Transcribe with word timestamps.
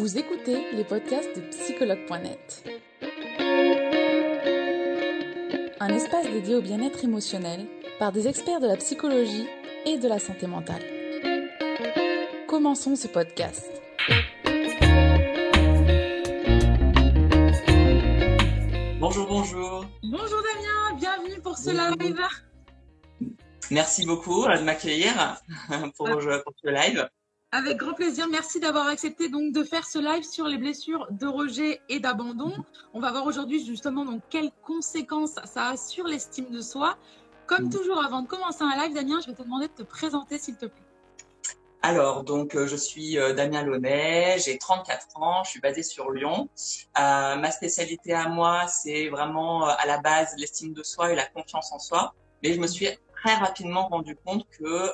Vous 0.00 0.16
écoutez 0.16 0.56
les 0.72 0.82
podcasts 0.82 1.36
de 1.36 1.42
psychologue.net. 1.50 2.64
Un 5.78 5.88
espace 5.88 6.24
dédié 6.24 6.54
au 6.54 6.62
bien-être 6.62 7.04
émotionnel 7.04 7.66
par 7.98 8.10
des 8.10 8.26
experts 8.26 8.60
de 8.60 8.66
la 8.66 8.78
psychologie 8.78 9.46
et 9.84 9.98
de 9.98 10.08
la 10.08 10.18
santé 10.18 10.46
mentale. 10.46 10.82
Commençons 12.48 12.96
ce 12.96 13.08
podcast. 13.08 13.70
Bonjour, 19.00 19.26
bonjour. 19.28 19.84
Bonjour 20.02 20.42
Damien, 20.54 20.96
bienvenue 20.96 21.42
pour 21.42 21.58
ce 21.58 21.72
live. 21.72 22.22
Merci 23.70 24.06
beaucoup 24.06 24.46
de 24.46 24.62
m'accueillir 24.62 25.36
pour, 25.98 26.08
pour 26.08 26.54
ce 26.64 26.70
live. 26.70 27.06
Avec 27.52 27.78
grand 27.78 27.94
plaisir. 27.94 28.28
Merci 28.30 28.60
d'avoir 28.60 28.86
accepté 28.86 29.28
donc 29.28 29.52
de 29.52 29.64
faire 29.64 29.84
ce 29.84 29.98
live 29.98 30.22
sur 30.22 30.46
les 30.46 30.56
blessures 30.56 31.08
de 31.10 31.26
rejet 31.26 31.80
et 31.88 31.98
d'abandon. 31.98 32.52
On 32.94 33.00
va 33.00 33.10
voir 33.10 33.26
aujourd'hui 33.26 33.66
justement 33.66 34.04
donc 34.04 34.22
quelles 34.30 34.52
conséquences 34.62 35.34
ça 35.44 35.70
a 35.70 35.76
sur 35.76 36.06
l'estime 36.06 36.50
de 36.50 36.60
soi. 36.60 36.96
Comme 37.48 37.64
mm. 37.64 37.70
toujours, 37.70 38.04
avant 38.04 38.22
de 38.22 38.28
commencer 38.28 38.62
un 38.62 38.76
live, 38.80 38.94
Damien, 38.94 39.18
je 39.20 39.26
vais 39.26 39.34
te 39.34 39.42
demander 39.42 39.66
de 39.66 39.72
te 39.72 39.82
présenter 39.82 40.38
s'il 40.38 40.56
te 40.58 40.66
plaît. 40.66 40.84
Alors, 41.82 42.22
donc, 42.22 42.54
euh, 42.54 42.68
je 42.68 42.76
suis 42.76 43.18
euh, 43.18 43.32
Damien 43.32 43.64
Launay, 43.64 44.36
j'ai 44.38 44.56
34 44.56 45.06
ans, 45.16 45.42
je 45.42 45.50
suis 45.50 45.60
basée 45.60 45.82
sur 45.82 46.12
Lyon. 46.12 46.48
Euh, 46.98 47.34
ma 47.34 47.50
spécialité 47.50 48.12
à 48.12 48.28
moi, 48.28 48.68
c'est 48.68 49.08
vraiment 49.08 49.64
à 49.64 49.86
la 49.86 49.98
base 49.98 50.34
l'estime 50.38 50.72
de 50.72 50.84
soi 50.84 51.12
et 51.12 51.16
la 51.16 51.26
confiance 51.26 51.72
en 51.72 51.80
soi. 51.80 52.14
Mais 52.44 52.52
je 52.52 52.60
me 52.60 52.68
suis 52.68 52.86
très 53.16 53.34
rapidement 53.34 53.88
rendu 53.88 54.14
compte 54.24 54.46
que 54.50 54.90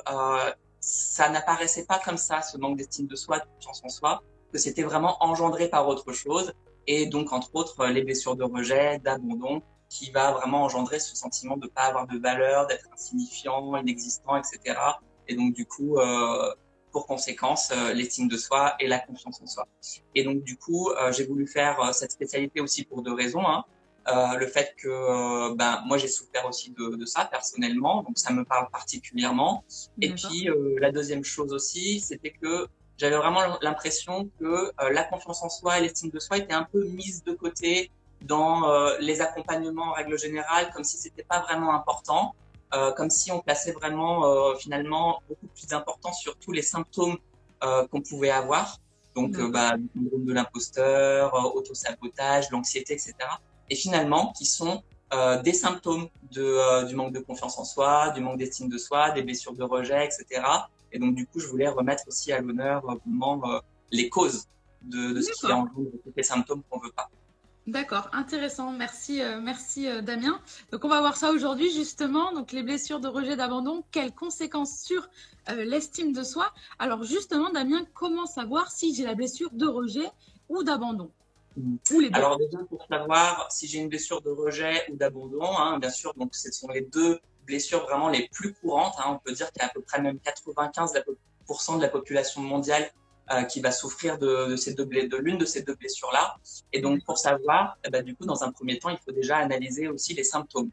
ça 0.79 1.29
n'apparaissait 1.29 1.85
pas 1.85 1.99
comme 1.99 2.17
ça, 2.17 2.41
ce 2.41 2.57
manque 2.57 2.77
d'estime 2.77 3.07
de 3.07 3.15
soi, 3.15 3.39
de 3.39 3.45
confiance 3.55 3.81
en 3.83 3.89
soi, 3.89 4.23
que 4.51 4.57
c'était 4.57 4.83
vraiment 4.83 5.17
engendré 5.23 5.69
par 5.69 5.87
autre 5.87 6.13
chose. 6.13 6.53
Et 6.87 7.05
donc, 7.05 7.33
entre 7.33 7.53
autres, 7.55 7.85
les 7.87 8.03
blessures 8.03 8.35
de 8.35 8.43
rejet, 8.43 8.99
d'abandon, 8.99 9.61
qui 9.89 10.11
va 10.11 10.31
vraiment 10.31 10.63
engendrer 10.63 10.99
ce 10.99 11.15
sentiment 11.15 11.57
de 11.57 11.65
ne 11.65 11.71
pas 11.71 11.83
avoir 11.83 12.07
de 12.07 12.17
valeur, 12.17 12.67
d'être 12.67 12.87
insignifiant, 12.93 13.75
inexistant, 13.77 14.35
etc. 14.37 14.77
Et 15.27 15.35
donc, 15.35 15.53
du 15.53 15.65
coup, 15.65 15.97
euh, 15.97 16.53
pour 16.91 17.05
conséquence, 17.05 17.71
euh, 17.71 17.93
l'estime 17.93 18.27
de 18.27 18.37
soi 18.37 18.75
et 18.79 18.87
la 18.87 18.99
confiance 18.99 19.39
en 19.41 19.45
soi. 19.45 19.67
Et 20.15 20.23
donc, 20.23 20.41
du 20.43 20.57
coup, 20.57 20.89
euh, 20.89 21.11
j'ai 21.11 21.25
voulu 21.25 21.45
faire 21.45 21.79
euh, 21.79 21.91
cette 21.91 22.11
spécialité 22.11 22.61
aussi 22.61 22.85
pour 22.85 23.01
deux 23.01 23.13
raisons. 23.13 23.45
Hein. 23.45 23.65
Euh, 24.09 24.37
le 24.37 24.47
fait 24.47 24.73
que 24.77 24.87
euh, 24.87 25.53
ben 25.55 25.81
moi 25.85 25.97
j'ai 25.97 26.07
souffert 26.07 26.45
aussi 26.45 26.71
de, 26.71 26.95
de, 26.95 27.05
ça 27.05 27.25
personnellement, 27.25 28.03
donc 28.03 28.17
ça 28.17 28.31
me 28.31 28.45
parle 28.45 28.69
particulièrement. 28.69 29.65
Et 30.01 30.13
puis 30.13 30.49
euh, 30.49 30.77
la 30.79 30.91
deuxième 30.91 31.25
chose 31.25 31.51
aussi, 31.51 31.99
c'était 31.99 32.31
que 32.31 32.67
j'avais 32.97 33.17
vraiment 33.17 33.41
l'impression 33.61 34.29
que 34.39 34.71
la 34.91 35.03
confiance 35.03 35.43
en 35.43 35.49
soi 35.49 35.77
et 35.77 35.81
l'estime 35.81 36.09
de 36.09 36.19
soi 36.19 36.37
étaient 36.37 36.53
un 36.53 36.67
peu 36.71 36.85
mises 36.85 37.23
de 37.23 37.33
côté 37.33 37.91
dans 38.21 38.65
les 38.99 39.21
accompagnements 39.21 39.89
en 39.89 39.93
règle 39.93 40.17
générale, 40.17 40.71
comme 40.73 40.83
si 40.83 40.97
c'était 40.97 41.21
pas 41.21 41.41
vraiment 41.41 41.75
important, 41.75 42.33
comme 42.95 43.11
si 43.11 43.31
on 43.31 43.39
plaçait 43.39 43.71
vraiment 43.71 44.55
finalement 44.55 45.21
beaucoup 45.29 45.45
plus 45.45 45.67
d'importance 45.67 46.19
sur 46.19 46.35
tous 46.37 46.51
les 46.53 46.63
symptômes 46.63 47.17
qu'on 47.61 48.01
pouvait 48.01 48.31
avoir. 48.31 48.79
Donc, 49.13 49.39
bah, 49.51 49.75
le 49.75 49.83
syndrome 49.93 50.25
de 50.25 50.33
l'imposteur, 50.33 51.55
autosabotage, 51.55 52.49
l'anxiété, 52.49 52.93
etc 52.95 53.13
et 53.69 53.75
finalement 53.75 54.33
qui 54.37 54.45
sont 54.45 54.83
euh, 55.13 55.41
des 55.41 55.53
symptômes 55.53 56.09
de, 56.33 56.43
euh, 56.43 56.83
du 56.83 56.93
manque 56.93 57.13
de 57.13 57.19
confiance 57.19 57.57
en 57.57 57.63
soi, 57.63 58.09
du 58.09 58.19
manque 58.19 58.37
d'estime 58.37 58.67
de 58.67 58.77
soi, 58.77 59.11
des 59.11 59.21
blessures 59.21 59.53
de 59.53 59.63
rejet, 59.63 60.05
etc. 60.05 60.43
Et 60.91 60.99
donc, 60.99 61.15
du 61.15 61.25
coup, 61.25 61.39
je 61.39 61.47
voulais 61.47 61.69
remettre 61.69 62.03
aussi 62.07 62.33
à 62.33 62.41
l'honneur 62.41 62.83
euh, 62.89 62.95
vraiment 63.05 63.41
les 63.89 64.09
causes 64.09 64.47
de, 64.81 65.13
de 65.13 65.21
ce 65.21 65.31
qui 65.31 65.45
engendre 65.45 65.71
tous 66.03 66.13
les 66.13 66.23
symptômes 66.23 66.61
qu'on 66.69 66.79
veut 66.79 66.91
pas. 66.91 67.09
D'accord, 67.67 68.09
intéressant. 68.11 68.71
Merci, 68.71 69.21
merci 69.41 69.87
Damien. 70.01 70.41
Donc, 70.71 70.83
on 70.83 70.89
va 70.89 70.99
voir 70.99 71.15
ça 71.15 71.31
aujourd'hui 71.31 71.71
justement. 71.71 72.33
Donc, 72.33 72.51
les 72.51 72.63
blessures 72.63 72.99
de 72.99 73.07
rejet, 73.07 73.37
d'abandon, 73.37 73.83
quelles 73.91 74.13
conséquences 74.13 74.79
sur 74.81 75.09
l'estime 75.49 76.11
de 76.11 76.23
soi? 76.23 76.53
Alors, 76.79 77.03
justement, 77.03 77.49
Damien, 77.49 77.85
comment 77.93 78.25
savoir 78.25 78.71
si 78.71 78.93
j'ai 78.93 79.03
la 79.03 79.15
blessure 79.15 79.51
de 79.51 79.67
rejet 79.67 80.09
ou 80.49 80.63
d'abandon? 80.63 81.11
Alors 82.13 82.37
pour 82.69 82.85
savoir 82.89 83.47
si 83.51 83.67
j'ai 83.67 83.79
une 83.79 83.89
blessure 83.89 84.21
de 84.21 84.29
rejet 84.29 84.85
ou 84.91 84.95
d'abandon, 84.95 85.57
hein, 85.57 85.79
bien 85.79 85.89
sûr, 85.89 86.13
donc 86.15 86.35
ce 86.35 86.51
sont 86.51 86.67
les 86.69 86.81
deux 86.81 87.19
blessures 87.45 87.83
vraiment 87.83 88.09
les 88.09 88.27
plus 88.29 88.53
courantes. 88.53 88.93
Hein. 88.99 89.13
On 89.15 89.19
peut 89.19 89.31
dire 89.31 89.51
qu'il 89.51 89.61
y 89.61 89.65
a 89.65 89.67
à 89.67 89.73
peu 89.73 89.81
près 89.81 90.01
même 90.01 90.17
95% 90.17 91.77
de 91.77 91.81
la 91.81 91.89
population 91.89 92.41
mondiale 92.41 92.91
euh, 93.31 93.43
qui 93.43 93.61
va 93.61 93.71
souffrir 93.71 94.19
de, 94.19 94.51
de 94.51 94.55
ces 94.55 94.73
deux 94.73 94.85
de 94.85 95.17
l'une 95.17 95.37
de 95.37 95.45
ces 95.45 95.63
deux 95.63 95.75
blessures-là. 95.75 96.37
Et 96.73 96.81
donc 96.81 97.03
pour 97.05 97.17
savoir, 97.17 97.77
eh 97.83 97.89
ben, 97.89 98.03
du 98.03 98.15
coup, 98.15 98.25
dans 98.25 98.43
un 98.43 98.51
premier 98.51 98.77
temps, 98.77 98.89
il 98.89 98.97
faut 98.97 99.11
déjà 99.11 99.37
analyser 99.37 99.87
aussi 99.87 100.13
les 100.13 100.23
symptômes. 100.23 100.69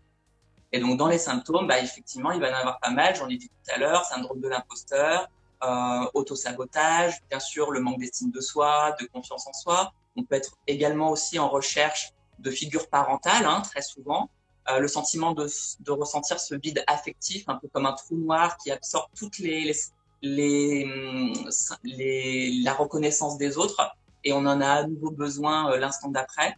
Et 0.72 0.80
donc 0.80 0.98
dans 0.98 1.08
les 1.08 1.18
symptômes, 1.18 1.66
bah, 1.66 1.80
effectivement, 1.80 2.32
il 2.32 2.40
va 2.40 2.50
y 2.50 2.52
en 2.52 2.56
avoir 2.56 2.80
pas 2.80 2.90
mal. 2.90 3.14
J'en 3.16 3.28
ai 3.28 3.36
dit 3.36 3.48
tout 3.48 3.74
à 3.74 3.78
l'heure, 3.78 4.04
syndrome 4.04 4.40
de 4.40 4.48
l'imposteur, 4.48 5.28
euh, 5.62 6.10
autosabotage, 6.14 7.22
bien 7.30 7.40
sûr 7.40 7.70
le 7.70 7.80
manque 7.80 7.98
d'estime 7.98 8.30
de 8.30 8.40
soi, 8.40 8.94
de 9.00 9.06
confiance 9.06 9.46
en 9.46 9.52
soi, 9.52 9.92
on 10.16 10.24
peut 10.24 10.36
être 10.36 10.56
également 10.66 11.10
aussi 11.10 11.38
en 11.38 11.48
recherche 11.48 12.12
de 12.38 12.50
figures 12.50 12.88
parentales, 12.88 13.46
hein, 13.46 13.62
très 13.62 13.82
souvent. 13.82 14.30
Euh, 14.70 14.78
le 14.78 14.88
sentiment 14.88 15.32
de, 15.32 15.46
de, 15.80 15.90
ressentir 15.90 16.40
ce 16.40 16.54
vide 16.54 16.82
affectif, 16.86 17.44
un 17.48 17.56
peu 17.56 17.68
comme 17.68 17.84
un 17.86 17.92
trou 17.92 18.16
noir 18.16 18.56
qui 18.56 18.70
absorbe 18.70 19.10
toutes 19.14 19.38
les, 19.38 19.74
les, 20.22 20.86
les, 21.84 22.60
la 22.64 22.72
reconnaissance 22.72 23.36
des 23.36 23.58
autres 23.58 23.94
et 24.24 24.32
on 24.32 24.46
en 24.46 24.60
a 24.60 24.68
à 24.68 24.86
nouveau 24.86 25.10
besoin 25.10 25.70
euh, 25.70 25.76
l'instant 25.76 26.08
d'après. 26.08 26.56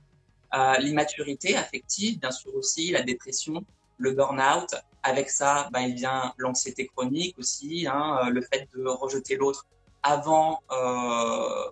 Euh, 0.54 0.78
L'immaturité 0.78 1.56
affective, 1.56 2.20
bien 2.20 2.30
sûr 2.30 2.54
aussi, 2.54 2.92
la 2.92 3.02
dépression, 3.02 3.64
le 3.98 4.12
burn-out. 4.12 4.74
Avec 5.02 5.30
ça, 5.30 5.68
ben, 5.72 5.80
il 5.80 5.94
vient 5.94 6.32
l'anxiété 6.36 6.86
chronique 6.86 7.38
aussi, 7.38 7.86
hein, 7.86 8.18
euh, 8.22 8.30
le 8.30 8.40
fait 8.42 8.68
de 8.74 8.86
rejeter 8.88 9.36
l'autre 9.36 9.66
avant 10.02 10.62
euh, 10.70 11.70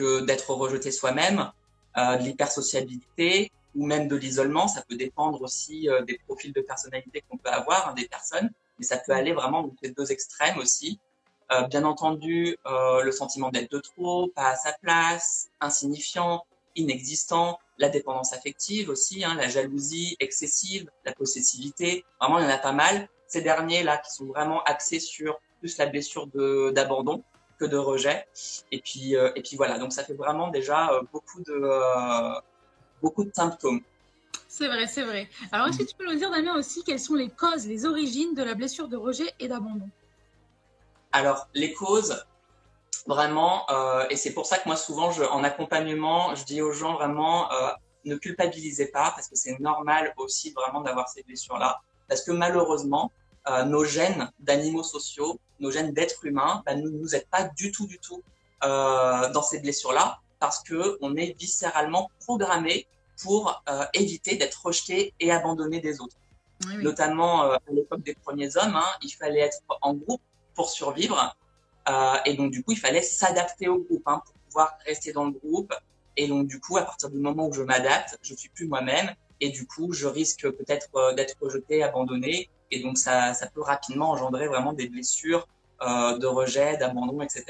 d'être 0.00 0.50
rejeté 0.50 0.90
soi-même, 0.90 1.50
euh, 1.96 2.16
de 2.16 2.22
l'hypersociabilité 2.24 3.52
ou 3.74 3.86
même 3.86 4.08
de 4.08 4.16
l'isolement. 4.16 4.68
Ça 4.68 4.82
peut 4.88 4.96
dépendre 4.96 5.42
aussi 5.42 5.88
euh, 5.88 6.02
des 6.02 6.18
profils 6.26 6.52
de 6.52 6.60
personnalité 6.60 7.22
qu'on 7.28 7.38
peut 7.38 7.50
avoir, 7.50 7.88
hein, 7.88 7.94
des 7.94 8.08
personnes, 8.08 8.50
mais 8.78 8.84
ça 8.84 8.98
peut 8.98 9.12
aller 9.12 9.32
vraiment 9.32 9.62
dans 9.62 9.74
les 9.82 9.90
deux 9.90 10.12
extrêmes 10.12 10.58
aussi. 10.58 10.98
Euh, 11.52 11.62
bien 11.62 11.84
entendu, 11.84 12.56
euh, 12.66 13.02
le 13.02 13.12
sentiment 13.12 13.50
d'être 13.50 13.70
de 13.70 13.78
trop, 13.78 14.28
pas 14.28 14.50
à 14.50 14.56
sa 14.56 14.72
place, 14.72 15.50
insignifiant, 15.60 16.44
inexistant, 16.74 17.58
la 17.78 17.88
dépendance 17.88 18.32
affective 18.32 18.88
aussi, 18.88 19.24
hein, 19.24 19.34
la 19.34 19.48
jalousie 19.48 20.16
excessive, 20.20 20.88
la 21.04 21.12
possessivité. 21.12 22.04
Vraiment, 22.20 22.38
il 22.38 22.44
y 22.44 22.46
en 22.46 22.50
a 22.50 22.58
pas 22.58 22.72
mal. 22.72 23.08
Ces 23.26 23.42
derniers 23.42 23.82
là 23.82 23.98
qui 23.98 24.12
sont 24.12 24.26
vraiment 24.26 24.62
axés 24.64 25.00
sur 25.00 25.38
plus 25.60 25.76
la 25.78 25.86
blessure 25.86 26.28
d'abandon 26.72 27.22
que 27.58 27.64
de 27.64 27.76
rejet. 27.76 28.26
Et 28.72 28.80
puis, 28.80 29.16
euh, 29.16 29.30
et 29.34 29.42
puis 29.42 29.56
voilà, 29.56 29.78
donc 29.78 29.92
ça 29.92 30.04
fait 30.04 30.14
vraiment 30.14 30.48
déjà 30.48 30.90
euh, 30.90 31.02
beaucoup, 31.12 31.42
de, 31.42 31.52
euh, 31.52 32.40
beaucoup 33.02 33.24
de 33.24 33.32
symptômes. 33.34 33.80
C'est 34.48 34.68
vrai, 34.68 34.86
c'est 34.86 35.02
vrai. 35.02 35.28
Alors, 35.50 35.66
est-ce 35.66 35.78
que 35.78 35.82
tu 35.82 35.96
peux 35.96 36.06
nous 36.06 36.16
dire, 36.16 36.30
Damien, 36.30 36.56
aussi, 36.56 36.84
quelles 36.84 37.00
sont 37.00 37.14
les 37.14 37.28
causes, 37.28 37.66
les 37.66 37.86
origines 37.86 38.34
de 38.34 38.42
la 38.44 38.54
blessure 38.54 38.86
de 38.86 38.96
rejet 38.96 39.32
et 39.40 39.48
d'abandon? 39.48 39.88
Alors, 41.10 41.48
les 41.54 41.72
causes, 41.72 42.24
vraiment, 43.06 43.68
euh, 43.70 44.06
et 44.10 44.16
c'est 44.16 44.32
pour 44.32 44.46
ça 44.46 44.58
que 44.58 44.68
moi, 44.68 44.76
souvent, 44.76 45.10
je, 45.10 45.24
en 45.24 45.42
accompagnement, 45.42 46.36
je 46.36 46.44
dis 46.44 46.62
aux 46.62 46.72
gens 46.72 46.94
vraiment, 46.94 47.50
euh, 47.52 47.70
ne 48.04 48.16
culpabilisez 48.16 48.92
pas, 48.92 49.12
parce 49.14 49.28
que 49.28 49.34
c'est 49.34 49.58
normal 49.58 50.14
aussi 50.18 50.52
vraiment 50.52 50.82
d'avoir 50.82 51.08
ces 51.08 51.24
blessures-là. 51.24 51.80
Parce 52.08 52.22
que 52.22 52.30
malheureusement, 52.30 53.10
euh, 53.48 53.64
nos 53.64 53.84
gènes 53.84 54.30
d'animaux 54.38 54.82
sociaux, 54.82 55.38
nos 55.60 55.70
gènes 55.70 55.92
d'êtres 55.92 56.24
humains, 56.24 56.62
bah, 56.66 56.74
ne 56.74 56.88
nous 56.88 57.14
aident 57.14 57.28
pas 57.30 57.44
du 57.44 57.72
tout, 57.72 57.86
du 57.86 57.98
tout 57.98 58.22
euh, 58.64 59.30
dans 59.32 59.42
ces 59.42 59.60
blessures-là, 59.60 60.18
parce 60.40 60.62
que 60.62 60.98
on 61.00 61.16
est 61.16 61.38
viscéralement 61.38 62.10
programmé 62.20 62.86
pour 63.22 63.62
euh, 63.68 63.84
éviter 63.94 64.36
d'être 64.36 64.60
rejeté 64.64 65.14
et 65.20 65.30
abandonné 65.30 65.80
des 65.80 66.00
autres. 66.00 66.16
Oui, 66.66 66.74
oui. 66.76 66.84
Notamment 66.84 67.44
euh, 67.44 67.56
à 67.56 67.72
l'époque 67.72 68.02
des 68.02 68.14
premiers 68.14 68.56
hommes, 68.56 68.76
hein, 68.76 68.90
il 69.02 69.10
fallait 69.10 69.40
être 69.40 69.58
en 69.82 69.94
groupe 69.94 70.22
pour 70.54 70.70
survivre, 70.70 71.36
euh, 71.88 72.14
et 72.24 72.34
donc 72.34 72.50
du 72.50 72.62
coup 72.62 72.72
il 72.72 72.78
fallait 72.78 73.02
s'adapter 73.02 73.68
au 73.68 73.78
groupe 73.78 74.02
hein, 74.06 74.22
pour 74.24 74.34
pouvoir 74.46 74.78
rester 74.86 75.12
dans 75.12 75.26
le 75.26 75.32
groupe. 75.32 75.74
Et 76.16 76.28
donc 76.28 76.46
du 76.46 76.60
coup, 76.60 76.76
à 76.76 76.82
partir 76.82 77.10
du 77.10 77.18
moment 77.18 77.48
où 77.48 77.52
je 77.52 77.62
m'adapte, 77.62 78.16
je 78.22 78.34
suis 78.34 78.48
plus 78.48 78.68
moi-même, 78.68 79.12
et 79.40 79.50
du 79.50 79.66
coup 79.66 79.92
je 79.92 80.06
risque 80.06 80.48
peut-être 80.48 80.88
euh, 80.94 81.12
d'être 81.14 81.36
rejeté, 81.40 81.82
abandonné, 81.82 82.48
et 82.70 82.82
donc, 82.82 82.98
ça, 82.98 83.34
ça 83.34 83.46
peut 83.46 83.62
rapidement 83.62 84.10
engendrer 84.10 84.48
vraiment 84.48 84.72
des 84.72 84.88
blessures 84.88 85.46
euh, 85.82 86.18
de 86.18 86.26
rejet, 86.26 86.76
d'abandon, 86.76 87.20
etc. 87.20 87.44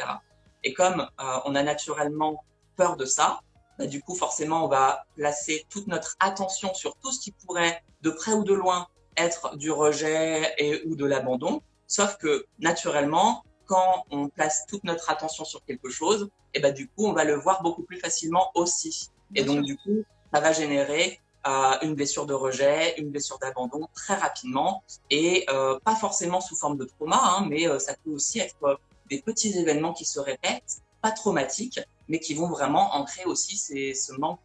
Et 0.63 0.73
comme 0.75 1.01
euh, 1.21 1.39
on 1.45 1.55
a 1.55 1.63
naturellement 1.63 2.45
peur 2.77 2.97
de 2.97 3.05
ça, 3.05 3.41
bah, 3.79 3.87
du 3.87 4.03
coup, 4.03 4.15
forcément, 4.15 4.65
on 4.65 4.69
va 4.69 5.05
placer 5.17 5.67
toute 5.69 5.87
notre 5.87 6.17
attention 6.21 6.73
sur 6.75 6.97
tout 6.97 7.13
ce 7.13 7.21
qui 7.21 7.33
pourrait, 7.33 7.83
de 8.03 8.11
près 8.11 8.33
ou 8.33 8.45
de 8.45 8.55
loin, 8.55 8.87
être 9.17 9.57
du 9.57 9.71
rejet 9.71 10.55
et 10.59 10.83
ou 10.87 10.97
de 10.97 11.05
l'abandon. 11.05 11.63
Sauf 11.87 12.17
que, 12.17 12.47
naturellement, 12.59 13.45
quand 13.67 14.05
on 14.11 14.29
place 14.29 14.67
toute 14.67 14.85
notre 14.85 15.11
attention 15.11 15.45
sur 15.45 15.65
quelque 15.65 15.89
chose, 15.89 16.29
et 16.55 16.61
ben 16.61 16.73
du 16.73 16.89
coup, 16.89 17.07
on 17.07 17.13
va 17.13 17.25
le 17.25 17.35
voir 17.35 17.63
beaucoup 17.63 17.83
plus 17.83 17.99
facilement 17.99 18.51
aussi. 18.55 19.11
et 19.35 19.43
donc, 19.43 19.63
du 19.63 19.77
coup, 19.77 20.05
ça 20.33 20.41
va 20.41 20.53
générer 20.53 21.21
euh, 21.47 21.73
une 21.83 21.95
blessure 21.95 22.27
de 22.27 22.35
rejet, 22.35 22.95
une 22.99 23.11
blessure 23.11 23.39
d'abandon 23.39 23.89
très 23.95 24.15
rapidement, 24.15 24.83
et 25.11 25.45
euh, 25.51 25.79
pas 25.85 25.95
forcément 25.95 26.41
sous 26.41 26.57
forme 26.57 26.77
de 26.77 26.85
trauma, 26.85 27.21
hein, 27.23 27.47
mais 27.49 27.69
euh, 27.69 27.79
ça 27.79 27.95
peut 28.05 28.11
aussi 28.11 28.41
être 28.41 28.79
des 29.11 29.21
petits 29.21 29.59
événements 29.59 29.93
qui 29.93 30.05
se 30.05 30.21
répètent, 30.21 30.83
pas 31.03 31.11
traumatiques, 31.11 31.81
mais 32.09 32.19
qui 32.19 32.35
vont 32.35 32.49
vraiment 32.49 32.95
ancrer 32.95 33.25
aussi 33.25 33.57
ces, 33.57 33.95
ce 33.95 34.13
manque 34.15 34.41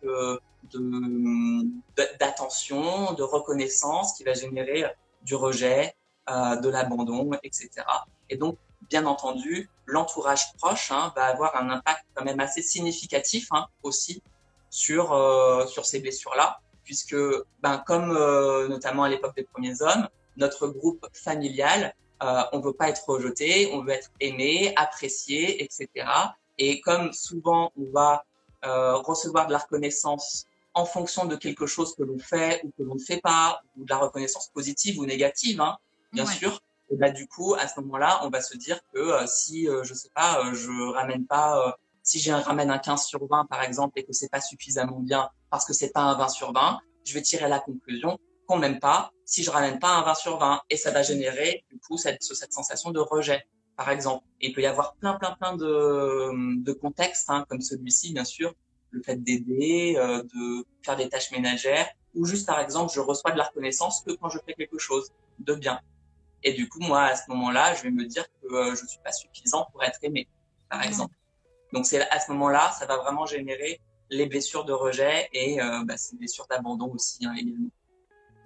d'attention, 2.20 3.14
de, 3.14 3.24
reconnaissance 3.24 4.14
qui 4.14 4.24
va 4.24 4.34
générer 4.34 4.86
du 5.24 5.36
rejet, 5.36 5.96
euh, 6.30 6.56
de 6.58 6.70
l'abandon, 6.70 7.32
etc. 7.42 7.70
Et 8.30 8.38
donc, 8.38 8.58
bien 8.88 9.08
entendu, 9.08 9.68
l'entourage 9.88 10.54
proche 10.60 10.92
hein, 10.92 11.12
va 11.16 11.26
avoir 11.26 11.56
un 11.56 11.72
impact 11.72 12.06
quand 12.14 12.24
même 12.24 12.40
assez 12.40 12.62
significatif 12.62 13.48
hein, 13.52 13.66
aussi 13.82 14.22
sur, 14.70 15.14
euh, 15.14 15.66
sur 15.66 15.88
ces 15.88 16.00
blessures-là, 16.00 16.60
puisque 16.90 17.16
ben, 17.62 17.78
comme 17.86 18.10
euh, 18.18 18.68
notamment 18.68 19.04
à 19.04 19.10
l'époque 19.10 19.36
des 19.36 19.44
premiers 19.44 19.80
hommes, 19.84 20.08
notre 20.38 20.68
groupe 20.70 21.06
familial, 21.14 21.94
euh, 22.24 22.42
on 22.52 22.60
veut 22.62 22.74
pas 22.74 22.90
être 22.90 23.08
rejeté, 23.08 23.70
on 23.74 23.84
veut 23.84 23.92
être 23.92 24.10
aimé, 24.20 24.74
apprécié, 24.76 25.64
etc. 25.64 25.88
Et 26.58 26.82
comme 26.82 27.14
souvent 27.14 27.72
on 27.78 27.92
va 27.92 28.26
euh, 28.66 28.96
recevoir 28.96 29.46
de 29.46 29.52
la 29.52 29.60
reconnaissance 29.60 30.48
en 30.74 30.86
fonction 30.86 31.26
de 31.26 31.36
quelque 31.36 31.68
chose 31.68 31.94
que 31.96 32.02
l'on 32.02 32.18
fait 32.18 32.60
ou 32.64 32.72
que 32.76 32.82
l'on 32.82 32.96
ne 32.96 33.00
fait 33.00 33.22
pas, 33.22 33.62
ou 33.78 33.86
de 33.86 33.90
la 33.92 33.98
reconnaissance 33.98 34.50
positive 34.50 34.98
ou 34.98 35.06
négative, 35.06 35.62
hein, 35.62 35.78
bien 36.12 36.26
sûr. 36.26 36.60
Et 36.90 36.96
bah, 36.96 37.12
du 37.12 37.28
coup, 37.28 37.54
à 37.54 37.68
ce 37.68 37.80
moment-là, 37.82 38.22
on 38.24 38.30
va 38.32 38.42
se 38.42 38.58
dire 38.58 38.80
que 38.92 39.00
euh, 39.00 39.28
si, 39.28 39.70
euh, 39.70 39.84
je 39.84 39.94
sais 39.94 40.10
pas, 40.16 40.44
euh, 40.44 40.56
je 40.56 40.72
ramène 40.96 41.28
pas, 41.28 41.78
si 42.02 42.18
j'ai 42.18 42.34
ramène 42.34 42.72
un 42.72 42.80
15 42.80 43.04
sur 43.04 43.24
20 43.28 43.46
par 43.46 43.62
exemple 43.62 44.00
et 44.00 44.04
que 44.04 44.12
c'est 44.12 44.30
pas 44.30 44.42
suffisamment 44.42 45.00
bien 45.02 45.30
parce 45.50 45.66
que 45.66 45.74
c'est 45.74 45.92
pas 45.92 46.02
un 46.02 46.18
20 46.18 46.30
sur 46.30 46.54
20, 46.54 46.80
je 47.06 47.14
vais 47.14 47.22
tirer 47.22 47.48
la 47.48 47.60
conclusion 47.60 48.18
qu'on 48.48 48.58
m'aime 48.58 48.80
pas 48.80 49.12
si 49.26 49.44
je 49.44 49.52
ramène 49.52 49.80
pas 49.80 49.90
un 49.90 50.04
20 50.04 50.16
sur 50.16 50.38
20 50.38 50.62
et 50.70 50.78
ça 50.78 50.92
va 50.92 51.04
générer 51.04 51.64
du 51.70 51.80
coup 51.80 51.98
cette, 51.98 52.24
cette 52.24 52.54
sensation 52.54 52.92
de 52.92 53.00
rejet 53.00 53.46
par 53.78 53.90
exemple. 53.90 54.26
Et 54.42 54.48
il 54.48 54.54
peut 54.54 54.62
y 54.62 54.66
avoir 54.66 54.96
plein 54.96 55.16
plein 55.16 55.36
plein 55.40 55.56
de, 55.56 56.62
de 56.64 56.74
contextes 56.74 57.30
hein, 57.30 57.46
comme 57.48 57.62
celui-ci 57.62 58.14
bien 58.14 58.26
sûr, 58.26 58.54
le 58.92 59.02
fait 59.04 59.18
d'aider, 59.18 59.94
de 59.96 60.66
faire 60.84 60.96
des 60.96 61.10
tâches 61.10 61.32
ménagères 61.32 61.88
ou 62.16 62.26
juste 62.26 62.48
par 62.48 62.60
exemple 62.60 62.92
je 62.94 63.00
reçois 63.00 63.32
de 63.32 63.38
la 63.38 63.46
reconnaissance 63.46 64.02
que 64.02 64.14
quand 64.14 64.30
je 64.30 64.40
fais 64.46 64.54
quelque 64.54 64.80
chose 64.80 65.12
de 65.40 65.54
bien. 65.54 65.80
Et 66.44 66.54
du 66.54 66.70
coup, 66.70 66.80
moi, 66.80 67.04
à 67.04 67.16
ce 67.16 67.24
moment-là, 67.30 67.74
je 67.76 67.84
vais 67.84 67.92
me 67.92 68.06
dire 68.06 68.26
que 68.42 68.54
euh, 68.54 68.76
je 68.76 68.86
suis 68.86 69.00
pas 69.04 69.12
suffisant 69.12 69.68
pour 69.72 69.84
être 69.84 70.00
aimé, 70.04 70.28
par 70.70 70.84
exemple. 70.84 71.14
Donc, 71.74 71.86
c'est 71.86 72.08
à 72.10 72.20
ce 72.20 72.32
moment-là, 72.32 72.72
ça 72.72 72.86
va 72.86 72.98
vraiment 72.98 73.26
générer 73.26 73.82
les 74.10 74.26
blessures 74.26 74.66
de 74.66 74.74
rejet 74.74 75.30
et 75.34 75.62
euh, 75.62 75.84
bah, 75.84 75.98
ces 75.98 76.16
blessures 76.16 76.48
d'abandon 76.50 76.92
aussi 76.94 77.26
hein, 77.26 77.34
également. 77.38 77.70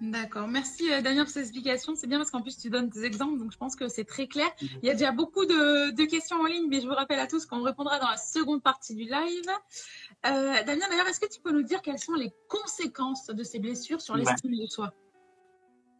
D'accord. 0.00 0.48
Merci 0.48 0.92
euh, 0.92 1.00
Daniel 1.00 1.24
pour 1.24 1.32
ces 1.32 1.40
explications. 1.40 1.94
C'est 1.94 2.06
bien 2.06 2.18
parce 2.18 2.30
qu'en 2.30 2.42
plus 2.42 2.58
tu 2.58 2.68
donnes 2.68 2.88
des 2.88 3.04
exemples, 3.04 3.38
donc 3.38 3.52
je 3.52 3.56
pense 3.56 3.76
que 3.76 3.88
c'est 3.88 4.04
très 4.04 4.26
clair. 4.26 4.48
Mhm. 4.60 4.68
Il 4.82 4.86
y 4.86 4.90
a 4.90 4.94
déjà 4.94 5.12
beaucoup 5.12 5.46
de, 5.46 5.92
de, 5.92 6.04
questions 6.04 6.36
en 6.36 6.46
ligne, 6.46 6.66
mais 6.68 6.80
je 6.80 6.86
vous 6.86 6.94
rappelle 6.94 7.20
à 7.20 7.26
tous 7.26 7.46
qu'on 7.46 7.62
répondra 7.62 7.98
dans 7.98 8.08
la 8.08 8.16
seconde 8.16 8.62
partie 8.62 8.94
du 8.94 9.04
live. 9.04 9.48
Euh, 10.26 10.62
Damien, 10.64 10.86
d'ailleurs, 10.90 11.06
est-ce 11.08 11.20
que 11.20 11.32
tu 11.32 11.40
peux 11.40 11.52
nous 11.52 11.62
dire 11.62 11.80
quelles 11.80 11.98
sont 11.98 12.14
les 12.14 12.32
conséquences 12.48 13.26
de 13.26 13.44
ces 13.44 13.58
blessures 13.58 14.00
sur 14.00 14.16
l'estime 14.16 14.56
de 14.56 14.66
soi? 14.66 14.92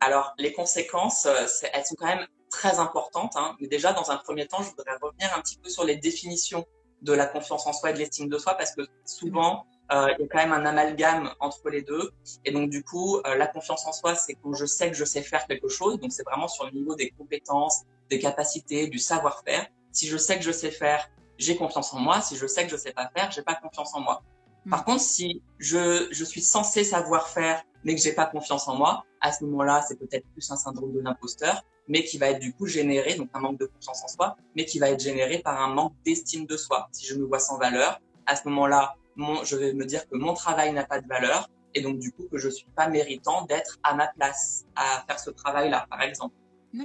Alors, 0.00 0.34
les 0.38 0.52
conséquences, 0.52 1.26
elles 1.26 1.84
sont 1.86 1.94
quand 1.94 2.06
même 2.06 2.26
très 2.50 2.78
importantes. 2.78 3.36
Hein. 3.36 3.56
Mais 3.60 3.68
déjà, 3.68 3.92
dans 3.92 4.10
un 4.10 4.16
premier 4.16 4.46
temps, 4.46 4.62
je 4.62 4.70
voudrais 4.70 4.96
revenir 5.00 5.32
un 5.36 5.40
petit 5.40 5.56
peu 5.56 5.70
sur 5.70 5.84
les 5.84 5.96
définitions 5.96 6.66
de 7.04 7.12
la 7.12 7.26
confiance 7.26 7.66
en 7.66 7.72
soi 7.72 7.90
et 7.90 7.92
de 7.92 7.98
l'estime 7.98 8.28
de 8.28 8.38
soi, 8.38 8.54
parce 8.54 8.74
que 8.74 8.82
souvent, 9.04 9.66
euh, 9.92 10.08
il 10.18 10.22
y 10.22 10.24
a 10.24 10.28
quand 10.28 10.38
même 10.38 10.52
un 10.52 10.64
amalgame 10.64 11.30
entre 11.40 11.68
les 11.68 11.82
deux. 11.82 12.10
Et 12.44 12.50
donc, 12.50 12.70
du 12.70 12.82
coup, 12.82 13.18
euh, 13.18 13.34
la 13.36 13.46
confiance 13.46 13.86
en 13.86 13.92
soi, 13.92 14.14
c'est 14.14 14.34
quand 14.34 14.54
je 14.54 14.64
sais 14.64 14.90
que 14.90 14.96
je 14.96 15.04
sais 15.04 15.22
faire 15.22 15.46
quelque 15.46 15.68
chose. 15.68 16.00
Donc, 16.00 16.12
c'est 16.12 16.24
vraiment 16.24 16.48
sur 16.48 16.64
le 16.64 16.72
niveau 16.72 16.94
des 16.94 17.10
compétences, 17.10 17.82
des 18.10 18.18
capacités, 18.18 18.88
du 18.88 18.98
savoir-faire. 18.98 19.66
Si 19.92 20.06
je 20.06 20.16
sais 20.16 20.38
que 20.38 20.44
je 20.44 20.52
sais 20.52 20.70
faire, 20.70 21.08
j'ai 21.38 21.56
confiance 21.56 21.92
en 21.92 22.00
moi. 22.00 22.22
Si 22.22 22.36
je 22.36 22.46
sais 22.46 22.64
que 22.64 22.70
je 22.70 22.76
sais 22.76 22.92
pas 22.92 23.10
faire, 23.14 23.30
j'ai 23.30 23.42
pas 23.42 23.54
confiance 23.54 23.94
en 23.94 24.00
moi. 24.00 24.22
Par 24.70 24.80
mm. 24.80 24.84
contre, 24.84 25.02
si 25.02 25.42
je, 25.58 26.08
je 26.10 26.24
suis 26.24 26.40
censé 26.40 26.82
savoir 26.84 27.28
faire, 27.28 27.62
mais 27.84 27.94
que 27.94 28.00
j'ai 28.00 28.12
pas 28.12 28.26
confiance 28.26 28.68
en 28.68 28.76
moi, 28.76 29.04
à 29.20 29.32
ce 29.32 29.44
moment-là, 29.44 29.82
c'est 29.86 29.98
peut-être 29.98 30.26
plus 30.32 30.50
un 30.50 30.56
syndrome 30.56 30.92
de 30.92 31.00
l'imposteur, 31.00 31.64
mais 31.88 32.04
qui 32.04 32.18
va 32.18 32.30
être 32.30 32.40
du 32.40 32.54
coup 32.54 32.66
généré, 32.66 33.14
donc 33.14 33.28
un 33.34 33.40
manque 33.40 33.58
de 33.58 33.66
confiance 33.66 34.02
en 34.04 34.08
soi, 34.08 34.36
mais 34.56 34.64
qui 34.64 34.78
va 34.78 34.90
être 34.90 35.00
généré 35.00 35.38
par 35.38 35.60
un 35.60 35.68
manque 35.68 35.94
d'estime 36.04 36.46
de 36.46 36.56
soi. 36.56 36.88
Si 36.92 37.06
je 37.06 37.14
me 37.14 37.24
vois 37.24 37.38
sans 37.38 37.58
valeur, 37.58 38.00
à 38.26 38.36
ce 38.36 38.48
moment-là, 38.48 38.96
mon, 39.16 39.44
je 39.44 39.56
vais 39.56 39.72
me 39.72 39.84
dire 39.84 40.08
que 40.08 40.16
mon 40.16 40.34
travail 40.34 40.72
n'a 40.72 40.84
pas 40.84 41.00
de 41.00 41.06
valeur, 41.06 41.48
et 41.74 41.82
donc 41.82 41.98
du 41.98 42.12
coup 42.12 42.26
que 42.30 42.38
je 42.38 42.48
suis 42.48 42.68
pas 42.74 42.88
méritant 42.88 43.42
d'être 43.42 43.78
à 43.82 43.94
ma 43.94 44.06
place 44.08 44.64
à 44.76 45.04
faire 45.06 45.18
ce 45.18 45.30
travail-là, 45.30 45.86
par 45.90 46.02
exemple. 46.02 46.34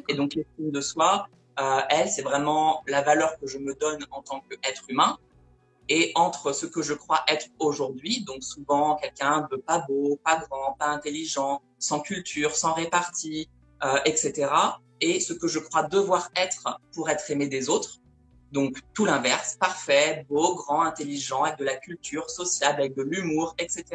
Et 0.07 0.13
donc 0.13 0.35
l'estime 0.35 0.71
de 0.71 0.81
soi, 0.81 1.27
euh, 1.59 1.81
elle, 1.89 2.09
c'est 2.09 2.21
vraiment 2.21 2.83
la 2.87 3.01
valeur 3.01 3.37
que 3.39 3.47
je 3.47 3.57
me 3.57 3.73
donne 3.73 4.05
en 4.11 4.21
tant 4.21 4.41
qu'être 4.41 4.83
humain, 4.89 5.17
et 5.89 6.11
entre 6.15 6.53
ce 6.53 6.67
que 6.67 6.81
je 6.81 6.93
crois 6.93 7.23
être 7.27 7.47
aujourd'hui, 7.57 8.23
donc 8.23 8.43
souvent 8.43 8.95
quelqu'un 8.95 9.47
de 9.51 9.57
pas 9.57 9.79
beau, 9.87 10.19
pas 10.23 10.37
grand, 10.37 10.73
pas 10.73 10.87
intelligent, 10.87 11.61
sans 11.79 11.99
culture, 11.99 12.55
sans 12.55 12.73
répartie, 12.73 13.49
euh, 13.83 13.99
etc., 14.05 14.49
et 15.01 15.19
ce 15.19 15.33
que 15.33 15.47
je 15.47 15.59
crois 15.59 15.83
devoir 15.83 16.29
être 16.35 16.79
pour 16.93 17.09
être 17.09 17.31
aimé 17.31 17.47
des 17.47 17.69
autres, 17.69 17.99
donc 18.51 18.77
tout 18.93 19.05
l'inverse, 19.05 19.55
parfait, 19.59 20.25
beau, 20.29 20.55
grand, 20.55 20.81
intelligent, 20.81 21.43
avec 21.43 21.57
de 21.57 21.63
la 21.63 21.77
culture, 21.77 22.29
sociable, 22.29 22.81
avec 22.81 22.95
de 22.95 23.03
l'humour, 23.03 23.55
etc. 23.59 23.85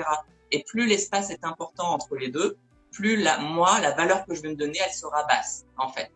Et 0.50 0.64
plus 0.64 0.86
l'espace 0.86 1.30
est 1.30 1.44
important 1.44 1.92
entre 1.92 2.16
les 2.16 2.28
deux, 2.28 2.56
plus 2.90 3.16
la, 3.16 3.38
moi, 3.38 3.80
la 3.80 3.90
valeur 3.90 4.24
que 4.24 4.34
je 4.34 4.42
vais 4.42 4.48
me 4.48 4.56
donner, 4.56 4.78
elle 4.84 4.92
sera 4.92 5.24
basse, 5.24 5.66
en 5.76 5.88
fait. 5.88 6.10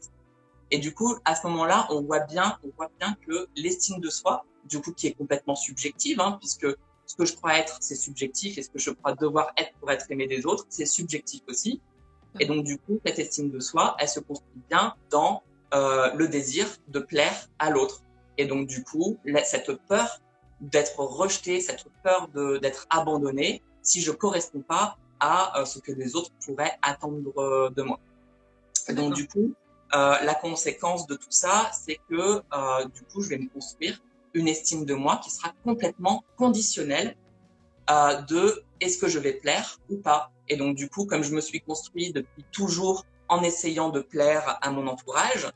Et 0.70 0.78
du 0.78 0.94
coup, 0.94 1.16
à 1.24 1.34
ce 1.34 1.46
moment-là, 1.48 1.86
on 1.90 2.02
voit 2.02 2.20
bien, 2.20 2.58
on 2.62 2.70
voit 2.76 2.90
bien 2.98 3.16
que 3.26 3.48
l'estime 3.56 4.00
de 4.00 4.10
soi, 4.10 4.44
du 4.66 4.80
coup, 4.80 4.92
qui 4.92 5.06
est 5.06 5.12
complètement 5.12 5.54
subjective, 5.54 6.20
hein, 6.20 6.36
puisque 6.40 6.66
ce 7.06 7.16
que 7.16 7.24
je 7.24 7.34
crois 7.34 7.58
être, 7.58 7.78
c'est 7.80 7.94
subjectif, 7.94 8.58
et 8.58 8.62
ce 8.62 8.70
que 8.70 8.78
je 8.78 8.90
crois 8.90 9.14
devoir 9.14 9.52
être 9.56 9.72
pour 9.80 9.90
être 9.90 10.06
aimé 10.10 10.26
des 10.26 10.46
autres, 10.46 10.66
c'est 10.68 10.86
subjectif 10.86 11.42
aussi. 11.48 11.80
Et 12.40 12.46
donc, 12.46 12.64
du 12.64 12.78
coup, 12.78 13.00
cette 13.04 13.18
estime 13.18 13.50
de 13.50 13.60
soi, 13.60 13.96
elle 13.98 14.08
se 14.08 14.20
construit 14.20 14.62
bien 14.68 14.94
dans 15.10 15.42
euh, 15.74 16.12
le 16.14 16.28
désir 16.28 16.66
de 16.88 17.00
plaire 17.00 17.48
à 17.58 17.70
l'autre. 17.70 18.02
Et 18.36 18.46
donc, 18.46 18.66
du 18.66 18.84
coup, 18.84 19.18
cette 19.44 19.72
peur 19.88 20.20
d'être 20.60 20.98
rejeté, 20.98 21.60
cette 21.60 21.86
peur 22.02 22.28
d'être 22.60 22.86
abandonné, 22.90 23.62
si 23.82 24.00
je 24.02 24.12
corresponds 24.12 24.62
pas 24.62 24.98
à 25.20 25.60
euh, 25.60 25.64
ce 25.64 25.78
que 25.78 25.92
les 25.92 26.14
autres 26.14 26.30
pourraient 26.44 26.78
attendre 26.82 27.32
euh, 27.38 27.70
de 27.70 27.82
moi. 27.82 27.98
Et 28.88 28.92
donc, 28.92 29.14
du 29.14 29.26
coup, 29.26 29.54
euh, 29.94 30.16
la 30.22 30.34
conséquence 30.34 31.06
de 31.06 31.14
tout 31.14 31.30
ça, 31.30 31.70
c'est 31.72 31.98
que 32.10 32.42
euh, 32.52 32.84
du 32.94 33.02
coup, 33.02 33.22
je 33.22 33.30
vais 33.30 33.38
me 33.38 33.48
construire 33.48 34.00
une 34.34 34.48
estime 34.48 34.84
de 34.84 34.94
moi 34.94 35.20
qui 35.22 35.30
sera 35.30 35.52
complètement 35.64 36.24
conditionnelle 36.36 37.16
euh, 37.90 38.20
de 38.22 38.62
est-ce 38.80 38.98
que 38.98 39.08
je 39.08 39.18
vais 39.18 39.32
plaire 39.32 39.78
ou 39.90 39.96
pas. 39.96 40.30
Et 40.48 40.56
donc 40.56 40.76
du 40.76 40.88
coup, 40.88 41.06
comme 41.06 41.22
je 41.22 41.34
me 41.34 41.40
suis 41.40 41.60
construit 41.60 42.12
depuis 42.12 42.44
toujours 42.52 43.04
en 43.28 43.42
essayant 43.42 43.90
de 43.90 44.00
plaire 44.00 44.58
à 44.62 44.70
mon 44.70 44.86
entourage, 44.86 45.48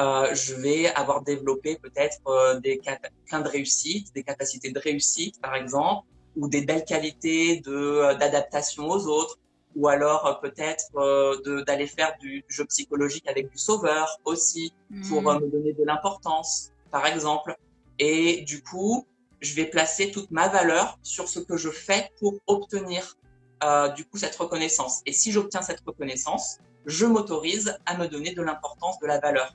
euh, 0.00 0.34
je 0.34 0.54
vais 0.54 0.92
avoir 0.94 1.22
développé 1.22 1.76
peut-être 1.76 2.18
euh, 2.26 2.58
des 2.58 2.80
plein 3.26 3.40
de 3.40 3.48
réussites, 3.48 4.12
des 4.14 4.24
capacités 4.24 4.70
de 4.70 4.78
réussite 4.78 5.40
par 5.40 5.54
exemple, 5.54 6.06
ou 6.36 6.48
des 6.48 6.62
belles 6.62 6.84
qualités 6.84 7.60
de 7.60 7.72
euh, 7.72 8.14
d'adaptation 8.14 8.88
aux 8.88 9.06
autres, 9.06 9.38
ou 9.76 9.86
alors 9.86 10.26
euh, 10.26 10.34
peut-être 10.48 11.64
d'aller 11.64 11.86
faire 11.86 12.14
du, 12.20 12.44
jeu 12.48 12.64
psychologique 12.64 13.28
avec 13.28 13.50
du 13.50 13.58
sauveur 13.58 14.18
aussi 14.24 14.72
pour 15.08 15.22
hmm. 15.22 15.42
me 15.42 15.48
donner 15.48 15.72
de 15.72 15.84
l'importance 15.84 16.70
par 16.90 17.06
exemple 17.06 17.56
et 17.98 18.42
du 18.42 18.62
coup, 18.62 19.06
je 19.40 19.54
vais 19.54 19.66
placer 19.66 20.10
toute 20.10 20.30
ma 20.30 20.48
valeur 20.48 20.98
sur 21.02 21.28
ce 21.28 21.38
que 21.38 21.56
je 21.56 21.70
fais 21.70 22.10
pour 22.18 22.40
obtenir 22.46 23.16
euh, 23.62 23.88
du 23.88 24.04
coup 24.04 24.18
cette 24.18 24.34
reconnaissance. 24.36 25.02
Et 25.06 25.12
si 25.12 25.32
j'obtiens 25.32 25.62
cette 25.62 25.80
reconnaissance, 25.86 26.58
je 26.86 27.06
m'autorise 27.06 27.78
à 27.86 27.96
me 27.96 28.06
donner 28.08 28.34
de 28.34 28.42
l'importance, 28.42 28.98
de 28.98 29.06
la 29.06 29.18
valeur. 29.20 29.54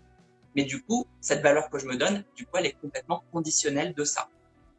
Mais 0.55 0.63
du 0.63 0.81
coup, 0.81 1.05
cette 1.21 1.41
valeur 1.41 1.69
que 1.69 1.77
je 1.77 1.85
me 1.85 1.95
donne, 1.95 2.23
du 2.35 2.45
coup, 2.45 2.57
elle 2.57 2.67
est 2.67 2.77
complètement 2.81 3.23
conditionnelle 3.31 3.93
de 3.93 4.03
ça. 4.03 4.29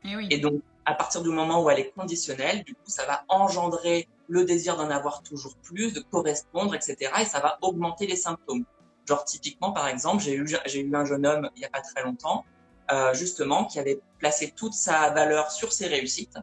Et, 0.05 0.09
eh 0.12 0.17
oui. 0.17 0.29
et 0.31 0.38
donc, 0.38 0.62
à 0.85 0.95
partir 0.95 1.23
du 1.23 1.29
moment 1.29 1.62
où 1.62 1.71
elle 1.71 1.79
est 1.79 1.90
conditionnelle, 1.90 2.64
du 2.64 2.75
coup, 2.75 2.88
ça 2.88 3.05
va 3.07 3.25
engendrer 3.29 4.09
le 4.29 4.45
désir 4.45 4.76
d'en 4.76 4.90
avoir 4.90 5.23
toujours 5.23 5.57
plus, 5.57 5.93
de 5.93 6.00
correspondre, 6.00 6.75
etc. 6.75 7.12
Et 7.21 7.25
ça 7.25 7.40
va 7.40 7.59
augmenter 7.62 8.07
les 8.07 8.17
symptômes. 8.17 8.64
Genre, 9.07 9.25
typiquement, 9.25 9.73
par 9.73 9.88
exemple, 9.88 10.23
j'ai 10.23 10.35
eu, 10.35 10.47
j'ai 10.67 10.81
eu 10.81 10.95
un 10.95 11.05
jeune 11.05 11.26
homme 11.26 11.50
il 11.57 11.61
n'y 11.61 11.64
a 11.67 11.71
pas 11.71 11.83
très 11.83 12.02
longtemps 12.02 12.45
euh, 12.92 13.14
justement, 13.14 13.66
qui 13.66 13.78
avait 13.78 14.00
placé 14.18 14.52
toute 14.56 14.75
sa 14.75 15.11
valeur 15.11 15.50
sur 15.52 15.73
ses 15.73 15.87
réussites. 15.87 16.38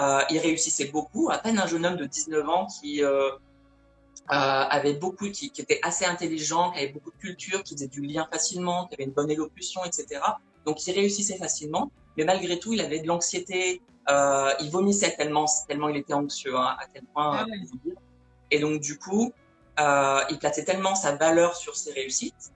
Euh, 0.00 0.22
il 0.30 0.38
réussissait 0.38 0.86
beaucoup, 0.86 1.30
à 1.30 1.38
peine 1.38 1.58
un 1.58 1.66
jeune 1.66 1.86
homme 1.86 1.96
de 1.96 2.04
19 2.04 2.48
ans 2.48 2.66
qui, 2.66 3.04
euh, 3.04 3.30
avait 4.28 4.94
beaucoup, 4.94 5.30
qui, 5.30 5.50
qui, 5.50 5.60
était 5.60 5.78
assez 5.82 6.04
intelligent, 6.04 6.72
qui 6.72 6.78
avait 6.78 6.92
beaucoup 6.92 7.10
de 7.12 7.16
culture, 7.16 7.62
qui 7.62 7.74
faisait 7.74 7.88
du 7.88 8.02
lien 8.02 8.28
facilement, 8.30 8.86
qui 8.86 8.94
avait 8.94 9.04
une 9.04 9.12
bonne 9.12 9.30
élocution, 9.30 9.84
etc. 9.84 10.20
Donc 10.66 10.84
il 10.86 10.92
réussissait 10.92 11.38
facilement, 11.38 11.90
mais 12.16 12.24
malgré 12.24 12.58
tout, 12.58 12.72
il 12.72 12.80
avait 12.80 13.00
de 13.00 13.06
l'anxiété. 13.06 13.80
Il 14.60 14.70
vomissait 14.70 15.14
tellement, 15.16 15.46
tellement 15.68 15.88
il 15.88 15.96
était 15.96 16.14
anxieux, 16.14 16.56
hein, 16.56 16.76
à 16.78 16.86
tel 16.92 17.04
point. 17.14 17.46
Ah. 17.48 17.92
Et 18.50 18.58
donc 18.58 18.80
du 18.80 18.98
coup, 18.98 19.32
il 19.78 20.38
plaçait 20.40 20.64
tellement 20.64 20.94
sa 20.94 21.14
valeur 21.14 21.56
sur 21.56 21.76
ses 21.76 21.92
réussites 21.92 22.52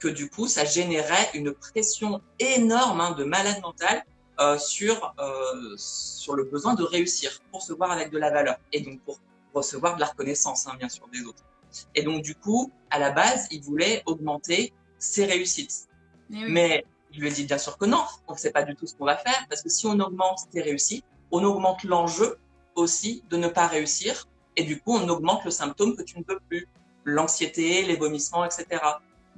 que 0.00 0.08
du 0.08 0.28
coup, 0.28 0.48
ça 0.48 0.64
générait 0.64 1.30
une 1.34 1.52
pression 1.52 2.20
énorme 2.38 3.00
hein, 3.00 3.12
de 3.12 3.24
malade 3.24 3.60
mental 3.62 4.04
euh, 4.40 4.58
sur 4.58 5.14
euh, 5.18 5.74
sur 5.76 6.34
le 6.34 6.44
besoin 6.44 6.74
de 6.74 6.82
réussir 6.82 7.30
pour 7.52 7.62
se 7.62 7.72
voir 7.72 7.90
avec 7.92 8.10
de 8.10 8.18
la 8.18 8.30
valeur 8.30 8.56
et 8.72 8.80
donc 8.80 9.00
pour 9.02 9.20
recevoir 9.54 9.96
de 9.96 10.00
la 10.00 10.06
reconnaissance, 10.06 10.66
hein, 10.66 10.72
bien 10.78 10.88
sûr, 10.88 11.06
des 11.12 11.22
autres. 11.24 11.44
Et 11.94 12.02
donc 12.02 12.22
du 12.22 12.34
coup, 12.34 12.72
à 12.90 12.98
la 12.98 13.10
base, 13.10 13.46
il 13.50 13.62
voulait 13.62 14.02
augmenter 14.06 14.72
ses 14.98 15.26
réussites. 15.26 15.88
Eh 16.32 16.48
Mais 16.48 16.84
je 17.12 17.20
lui 17.20 17.28
ai 17.28 17.30
dit 17.30 17.44
bien 17.44 17.58
sûr 17.58 17.76
que 17.76 17.84
non, 17.84 18.04
on 18.28 18.32
ne 18.32 18.38
sait 18.38 18.50
pas 18.50 18.62
du 18.62 18.74
tout 18.74 18.86
ce 18.86 18.94
qu'on 18.94 19.04
va 19.04 19.16
faire 19.16 19.46
parce 19.48 19.62
que 19.62 19.68
si 19.68 19.86
on 19.86 19.98
augmente 20.00 20.48
tes 20.50 20.62
réussites, 20.62 21.04
on 21.30 21.44
augmente 21.44 21.84
l'enjeu 21.84 22.38
aussi 22.74 23.22
de 23.30 23.36
ne 23.36 23.48
pas 23.48 23.66
réussir 23.66 24.28
et 24.56 24.64
du 24.64 24.80
coup 24.80 24.94
on 24.96 25.08
augmente 25.08 25.44
le 25.44 25.50
symptôme 25.50 25.96
que 25.96 26.02
tu 26.02 26.18
ne 26.18 26.24
peux 26.24 26.38
plus, 26.48 26.68
l'anxiété, 27.04 27.82
les 27.82 27.96
vomissements, 27.96 28.44
etc. 28.44 28.80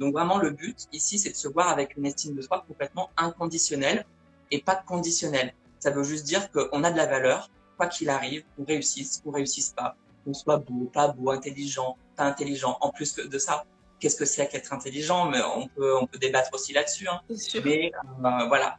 Donc 0.02 0.14
vraiment 0.14 0.38
le 0.38 0.50
but 0.50 0.88
ici 0.92 1.16
c'est 1.16 1.30
de 1.30 1.36
se 1.36 1.46
voir 1.46 1.68
avec 1.68 1.96
une 1.96 2.06
estime 2.06 2.34
de 2.34 2.42
soi 2.42 2.64
complètement 2.66 3.10
inconditionnelle 3.16 4.04
et 4.50 4.60
pas 4.60 4.74
conditionnelle. 4.74 5.54
Ça 5.78 5.92
veut 5.92 6.02
juste 6.02 6.24
dire 6.24 6.50
qu'on 6.50 6.82
a 6.82 6.90
de 6.90 6.96
la 6.96 7.06
valeur, 7.06 7.50
quoi 7.76 7.86
qu'il 7.86 8.10
arrive, 8.10 8.42
qu'on 8.56 8.64
réussisse, 8.64 9.22
qu'on 9.22 9.30
réussisse 9.30 9.70
pas, 9.70 9.94
qu'on 10.24 10.34
soit 10.34 10.56
beau, 10.58 10.90
pas 10.92 11.06
beau, 11.06 11.30
intelligent, 11.30 11.96
pas 12.16 12.24
intelligent. 12.24 12.78
En 12.80 12.90
plus 12.90 13.14
de 13.14 13.38
ça, 13.38 13.64
qu'est-ce 14.00 14.16
que 14.16 14.24
c'est 14.24 14.48
qu'être 14.48 14.72
intelligent? 14.72 15.30
Mais 15.30 15.40
on 15.56 15.68
peut, 15.68 15.96
on 15.96 16.06
peut 16.08 16.18
débattre 16.18 16.50
aussi 16.52 16.72
là-dessus. 16.72 17.06
Hein. 17.06 17.20
Mais 17.64 17.92
euh, 17.94 18.46
voilà, 18.48 18.78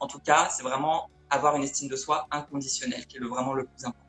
en 0.00 0.06
tout 0.06 0.20
cas, 0.20 0.48
c'est 0.50 0.62
vraiment 0.62 1.10
avoir 1.28 1.54
une 1.56 1.64
estime 1.64 1.88
de 1.88 1.96
soi 1.96 2.26
inconditionnelle 2.30 3.06
qui 3.06 3.18
est 3.18 3.20
le, 3.20 3.28
vraiment 3.28 3.52
le 3.52 3.64
plus 3.64 3.84
important. 3.84 4.01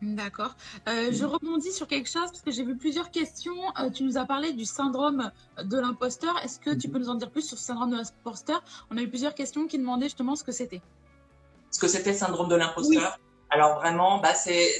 D'accord. 0.00 0.54
Euh, 0.88 1.10
je 1.10 1.24
rebondis 1.24 1.72
sur 1.72 1.88
quelque 1.88 2.08
chose 2.08 2.26
parce 2.26 2.40
que 2.40 2.52
j'ai 2.52 2.62
vu 2.64 2.76
plusieurs 2.76 3.10
questions. 3.10 3.56
Euh, 3.80 3.90
tu 3.90 4.04
nous 4.04 4.16
as 4.16 4.24
parlé 4.26 4.52
du 4.52 4.64
syndrome 4.64 5.32
de 5.62 5.78
l'imposteur. 5.78 6.38
Est-ce 6.44 6.60
que 6.60 6.70
tu 6.70 6.86
mhm. 6.86 6.92
peux 6.92 6.98
nous 7.00 7.08
en 7.10 7.16
dire 7.16 7.30
plus 7.30 7.42
sur 7.42 7.58
ce 7.58 7.64
syndrome 7.64 7.90
de 7.90 7.96
l'imposteur? 7.96 8.62
On 8.90 8.96
a 8.96 9.02
eu 9.02 9.08
plusieurs 9.08 9.34
questions 9.34 9.66
qui 9.66 9.78
demandaient 9.78 10.06
justement 10.06 10.36
ce 10.36 10.44
que 10.44 10.52
c'était. 10.52 10.82
Ce 11.70 11.80
que 11.80 11.88
c'était 11.88 12.12
le 12.12 12.18
syndrome 12.18 12.48
de 12.48 12.54
l'imposteur? 12.54 13.18
Alors 13.50 13.76
vraiment, 13.76 14.18
bah 14.18 14.34
c'est, 14.34 14.78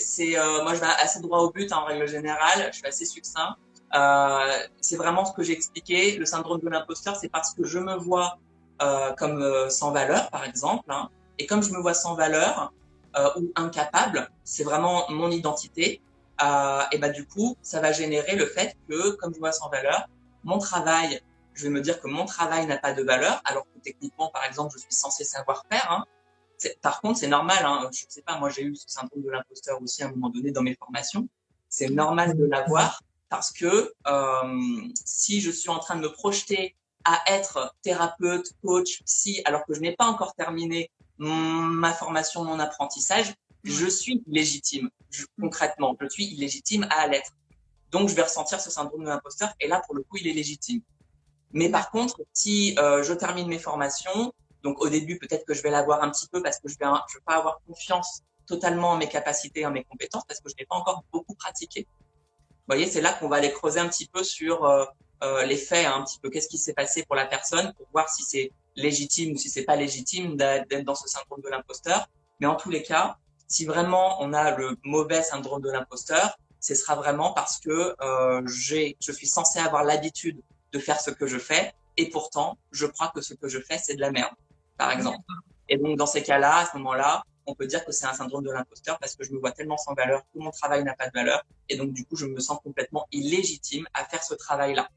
moi 0.62 0.74
je 0.74 0.80
vais 0.80 0.86
assez 0.86 1.20
droit 1.20 1.40
au 1.40 1.50
but 1.50 1.72
hein, 1.72 1.78
en 1.78 1.84
règle 1.86 2.06
générale. 2.06 2.68
Je 2.70 2.76
suis 2.76 2.86
assez 2.86 3.04
succinct. 3.04 3.56
Euh, 3.94 4.58
c'est 4.80 4.96
vraiment 4.96 5.24
ce 5.24 5.32
que 5.32 5.42
j'ai 5.42 5.52
expliqué. 5.52 6.16
Le 6.16 6.26
syndrome 6.26 6.60
de 6.60 6.68
l'imposteur, 6.68 7.16
c'est 7.16 7.28
parce 7.28 7.54
que 7.54 7.64
je 7.64 7.78
me 7.78 7.94
vois 7.94 8.38
euh, 8.82 9.12
comme 9.14 9.42
euh, 9.42 9.68
sans 9.70 9.90
valeur, 9.92 10.30
par 10.30 10.44
exemple. 10.44 10.84
Hein, 10.88 11.08
et 11.38 11.46
comme 11.46 11.62
je 11.62 11.72
me 11.72 11.80
vois 11.80 11.94
sans 11.94 12.14
valeur 12.14 12.72
euh, 13.18 13.30
ou 13.40 13.52
incapable, 13.56 14.30
c'est 14.44 14.64
vraiment 14.64 15.10
mon 15.10 15.30
identité. 15.30 16.00
Euh, 16.40 16.82
et 16.92 16.98
bah 16.98 17.08
du 17.08 17.26
coup, 17.26 17.56
ça 17.62 17.80
va 17.80 17.90
générer 17.90 18.36
le 18.36 18.46
fait 18.46 18.76
que, 18.88 19.10
comme 19.16 19.34
je 19.34 19.40
vois 19.40 19.50
sans 19.50 19.68
valeur, 19.68 20.08
mon 20.44 20.58
travail, 20.58 21.20
je 21.54 21.64
vais 21.64 21.70
me 21.70 21.80
dire 21.80 22.00
que 22.00 22.06
mon 22.06 22.26
travail 22.26 22.66
n'a 22.66 22.78
pas 22.78 22.92
de 22.92 23.02
valeur, 23.02 23.42
alors 23.44 23.64
que 23.64 23.80
techniquement, 23.80 24.30
par 24.30 24.44
exemple, 24.44 24.72
je 24.76 24.82
suis 24.82 24.92
censé 24.92 25.24
savoir 25.24 25.64
faire. 25.68 25.90
Hein. 25.90 26.04
Par 26.80 27.00
contre, 27.00 27.18
c'est 27.18 27.28
normal. 27.28 27.58
Hein, 27.64 27.90
je 27.92 28.04
sais 28.08 28.22
pas, 28.22 28.38
moi 28.38 28.50
j'ai 28.50 28.62
eu 28.62 28.76
ce 28.76 28.88
syndrome 28.88 29.22
de 29.22 29.30
l'imposteur 29.30 29.82
aussi 29.82 30.02
à 30.02 30.06
un 30.06 30.10
moment 30.10 30.30
donné 30.30 30.52
dans 30.52 30.62
mes 30.62 30.76
formations. 30.76 31.28
C'est 31.68 31.88
normal 31.88 32.36
de 32.36 32.44
l'avoir 32.44 33.00
parce 33.28 33.52
que 33.52 33.92
euh, 34.06 34.88
si 35.04 35.40
je 35.40 35.50
suis 35.50 35.70
en 35.70 35.78
train 35.80 35.96
de 35.96 36.02
me 36.02 36.12
projeter 36.12 36.76
à 37.04 37.20
être 37.26 37.74
thérapeute, 37.82 38.52
coach, 38.62 39.02
psy, 39.04 39.42
alors 39.44 39.64
que 39.66 39.74
je 39.74 39.80
n'ai 39.80 39.94
pas 39.96 40.06
encore 40.06 40.34
terminé 40.34 40.90
ma 41.18 41.92
formation, 41.92 42.44
mon 42.44 42.58
apprentissage, 42.58 43.34
je 43.64 43.86
suis 43.86 44.22
légitime. 44.26 44.90
concrètement, 45.40 45.96
je 46.00 46.08
suis 46.08 46.26
illégitime 46.26 46.86
à 46.90 47.06
l'être. 47.08 47.32
Donc, 47.90 48.08
je 48.08 48.14
vais 48.14 48.22
ressentir 48.22 48.60
ce 48.60 48.70
syndrome 48.70 49.02
de 49.02 49.08
l'imposteur. 49.08 49.52
Et 49.60 49.68
là, 49.68 49.82
pour 49.86 49.94
le 49.94 50.02
coup, 50.02 50.16
il 50.18 50.26
est 50.28 50.32
légitime. 50.32 50.80
Mais 51.52 51.70
par 51.70 51.90
contre, 51.90 52.20
si 52.34 52.76
euh, 52.78 53.02
je 53.02 53.14
termine 53.14 53.48
mes 53.48 53.58
formations, 53.58 54.32
donc 54.62 54.80
au 54.82 54.88
début, 54.88 55.18
peut-être 55.18 55.46
que 55.46 55.54
je 55.54 55.62
vais 55.62 55.70
l'avoir 55.70 56.02
un 56.02 56.10
petit 56.10 56.28
peu 56.28 56.42
parce 56.42 56.58
que 56.58 56.68
je 56.68 56.76
vais, 56.78 56.84
je 57.10 57.16
vais 57.16 57.24
pas 57.24 57.36
avoir 57.36 57.58
confiance 57.66 58.22
totalement 58.46 58.90
en 58.90 58.96
mes 58.98 59.08
capacités, 59.08 59.64
en 59.64 59.70
mes 59.70 59.84
compétences, 59.84 60.24
parce 60.28 60.40
que 60.40 60.50
je 60.50 60.54
n'ai 60.58 60.66
pas 60.66 60.76
encore 60.76 61.04
beaucoup 61.10 61.34
pratiqué 61.34 61.86
voyez, 62.68 62.86
c'est 62.86 63.00
là 63.00 63.12
qu'on 63.14 63.28
va 63.28 63.36
aller 63.36 63.52
creuser 63.52 63.80
un 63.80 63.88
petit 63.88 64.06
peu 64.06 64.22
sur 64.22 64.64
euh, 64.64 64.84
euh, 65.24 65.44
les 65.44 65.56
faits, 65.56 65.86
hein, 65.86 65.96
un 65.96 66.04
petit 66.04 66.20
peu 66.20 66.30
qu'est-ce 66.30 66.48
qui 66.48 66.58
s'est 66.58 66.74
passé 66.74 67.04
pour 67.04 67.16
la 67.16 67.26
personne, 67.26 67.72
pour 67.74 67.86
voir 67.92 68.08
si 68.08 68.22
c'est 68.22 68.52
légitime 68.78 69.34
ou 69.34 69.36
si 69.36 69.50
c'est 69.50 69.64
pas 69.64 69.76
légitime 69.76 70.36
d'être 70.36 70.84
dans 70.84 70.94
ce 70.94 71.08
syndrome 71.08 71.40
de 71.42 71.48
l'imposteur. 71.48 72.08
Mais 72.40 72.46
en 72.46 72.54
tous 72.54 72.70
les 72.70 72.82
cas, 72.82 73.18
si 73.46 73.64
vraiment 73.64 74.22
on 74.22 74.32
a 74.32 74.56
le 74.56 74.76
mauvais 74.84 75.22
syndrome 75.22 75.62
de 75.62 75.70
l'imposteur, 75.70 76.38
ce 76.60 76.74
sera 76.74 76.94
vraiment 76.94 77.32
parce 77.32 77.58
que 77.60 77.94
euh, 78.00 78.42
j'ai, 78.46 78.96
je 79.00 79.12
suis 79.12 79.26
censé 79.26 79.58
avoir 79.58 79.84
l'habitude 79.84 80.40
de 80.72 80.78
faire 80.78 81.00
ce 81.00 81.10
que 81.10 81.26
je 81.26 81.38
fais, 81.38 81.72
et 81.96 82.10
pourtant, 82.10 82.58
je 82.70 82.86
crois 82.86 83.10
que 83.14 83.20
ce 83.20 83.34
que 83.34 83.48
je 83.48 83.58
fais, 83.58 83.78
c'est 83.78 83.94
de 83.94 84.00
la 84.00 84.10
merde, 84.10 84.34
par 84.76 84.90
exemple. 84.92 85.18
Et 85.68 85.76
donc, 85.76 85.96
dans 85.98 86.06
ces 86.06 86.22
cas-là, 86.22 86.58
à 86.58 86.66
ce 86.66 86.76
moment-là, 86.76 87.22
on 87.48 87.54
peut 87.54 87.66
dire 87.66 87.84
que 87.84 87.92
c'est 87.92 88.06
un 88.06 88.12
syndrome 88.12 88.44
de 88.44 88.52
l'imposteur 88.52 88.98
parce 88.98 89.16
que 89.16 89.24
je 89.24 89.32
me 89.32 89.38
vois 89.38 89.52
tellement 89.52 89.78
sans 89.78 89.94
valeur 89.94 90.22
que 90.32 90.38
mon 90.38 90.50
travail 90.50 90.84
n'a 90.84 90.94
pas 90.94 91.08
de 91.08 91.12
valeur 91.14 91.42
et 91.70 91.76
donc 91.76 91.92
du 91.94 92.04
coup 92.04 92.14
je 92.14 92.26
me 92.26 92.40
sens 92.40 92.58
complètement 92.62 93.06
illégitime 93.10 93.88
à 93.94 94.04
faire 94.04 94.22
ce 94.22 94.34
travail-là. 94.34 94.88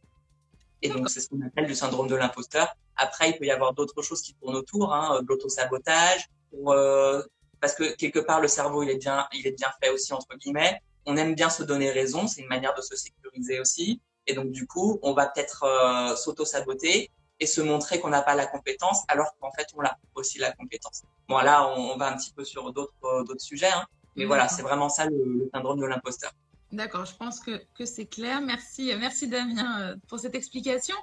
Et 0.82 0.90
donc 0.90 1.10
c'est 1.10 1.20
ce 1.20 1.30
qu'on 1.30 1.42
appelle 1.42 1.68
du 1.68 1.76
syndrome 1.76 2.08
de 2.08 2.16
l'imposteur. 2.16 2.76
Après 2.96 3.30
il 3.30 3.38
peut 3.38 3.46
y 3.46 3.52
avoir 3.52 3.74
d'autres 3.74 4.02
choses 4.02 4.22
qui 4.22 4.34
tournent 4.36 4.56
autour, 4.56 4.94
hein, 4.94 5.22
de 5.22 5.28
l'autosabotage, 5.28 6.28
euh, 6.68 7.24
parce 7.60 7.76
que 7.76 7.96
quelque 7.96 8.20
part 8.20 8.42
le 8.42 8.48
cerveau 8.48 8.84
il 8.84 8.90
est 8.90 8.98
bien, 8.98 9.28
il 9.34 9.46
est 9.46 9.58
bien 9.58 9.70
fait 9.82 9.90
aussi 9.90 10.14
entre 10.14 10.36
guillemets. 10.38 10.82
On 11.06 11.18
aime 11.18 11.36
bien 11.36 11.50
se 11.50 11.64
donner 11.64 11.92
raison, 11.92 12.28
c'est 12.28 12.42
une 12.42 12.48
manière 12.48 12.76
de 12.76 12.82
se 12.82 12.96
sécuriser 12.96 13.60
aussi. 13.60 14.02
Et 14.28 14.34
donc 14.34 14.52
du 14.52 14.68
coup 14.68 15.00
on 15.04 15.14
va 15.14 15.28
peut-être 15.28 15.64
euh, 15.64 16.16
s'auto-saboter 16.16 17.12
et 17.40 17.46
se 17.48 17.62
montrer 17.62 18.00
qu'on 18.00 18.10
n'a 18.10 18.22
pas 18.22 18.36
la 18.36 18.46
compétence 18.46 19.04
alors 19.08 19.36
qu'en 19.40 19.52
fait 19.52 19.68
on 19.76 19.84
a 19.84 19.96
aussi 20.16 20.40
la 20.40 20.52
compétence. 20.52 21.04
Bon 21.28 21.40
là 21.40 21.68
on, 21.76 21.98
va 21.98 22.12
un 22.12 22.18
petit 22.18 22.34
peu 22.34 22.46
sur 22.46 22.72
d'autres 22.74 22.94
euh, 23.04 23.24
d'autres 23.24 23.42
sujets, 23.42 23.72
hein, 23.72 23.86
mais 24.16 24.26
voilà 24.26 24.48
c'est 24.48 24.62
vraiment 24.64 24.90
ça 24.90 25.06
le, 25.06 25.50
syndrome 25.54 25.80
de 25.80 25.86
l'imposteur. 25.86 26.32
D'accord, 26.72 27.06
je 27.06 27.16
pense 27.16 27.42
que, 27.42 27.62
que 27.78 27.86
c'est 27.86 28.06
clair. 28.06 28.40
Merci, 28.40 28.94
merci 28.98 29.28
Damien 29.28 29.82
euh, 29.82 29.96
pour 30.08 30.20
cette 30.20 30.36
explication. 30.36 30.96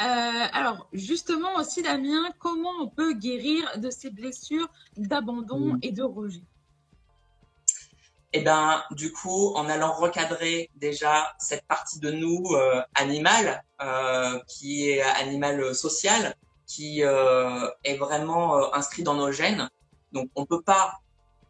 Euh, 0.00 0.04
alors, 0.52 0.88
justement 0.92 1.56
aussi, 1.56 1.82
Damien, 1.82 2.30
comment 2.38 2.70
on 2.80 2.86
peut 2.86 3.14
guérir 3.14 3.78
de 3.78 3.90
ces 3.90 4.10
blessures 4.10 4.68
d'abandon 4.96 5.78
et 5.82 5.90
de 5.90 6.04
rejet? 6.04 6.42
Et 8.32 8.38
eh 8.38 8.42
ben 8.42 8.84
du 8.92 9.10
coup 9.10 9.54
en 9.56 9.68
allant 9.68 9.92
recadrer 9.92 10.70
déjà 10.76 11.34
cette 11.40 11.66
partie 11.66 11.98
de 11.98 12.12
nous 12.12 12.44
euh, 12.52 12.80
animale 12.94 13.64
euh, 13.82 14.38
qui 14.46 14.88
est 14.88 15.00
animal 15.02 15.74
social 15.74 16.36
qui 16.64 17.00
est 17.00 17.96
vraiment 17.96 18.72
inscrit 18.72 19.02
dans 19.02 19.14
nos 19.14 19.32
gènes 19.32 19.68
donc 20.12 20.30
on 20.36 20.46
peut 20.46 20.62
pas 20.62 21.00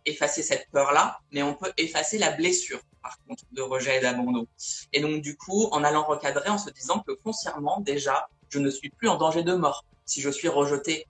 effacer 0.07 0.43
cette 0.43 0.71
peur 0.71 0.93
là 0.93 1.19
mais 1.33 1.43
on 1.43 1.53
peut 1.53 1.71
effacer 1.77 2.17
la 2.17 2.31
blessure 2.31 2.81
par 3.03 3.19
contre 3.27 3.45
de 3.53 3.63
rejet 3.63 3.99
et 3.99 4.01
d'abandon 4.01 4.47
et 4.93 5.01
donc 5.01 5.23
du 5.23 5.37
coup 5.37 5.69
en 5.73 5.85
allant 5.85 6.05
recadrer 6.05 6.49
en 6.49 6.59
se 6.59 6.71
disant 6.71 7.01
que 7.01 7.19
foncièrement 7.23 7.81
déjà 7.81 8.29
je 8.49 8.59
ne 8.59 8.71
suis 8.71 8.91
plus 8.91 9.09
en 9.09 9.17
danger 9.17 9.43
de 9.43 9.55
mort 9.55 9.85
si 10.05 10.21
je 10.21 10.31
suis 10.31 10.49
rejeté 10.49 11.07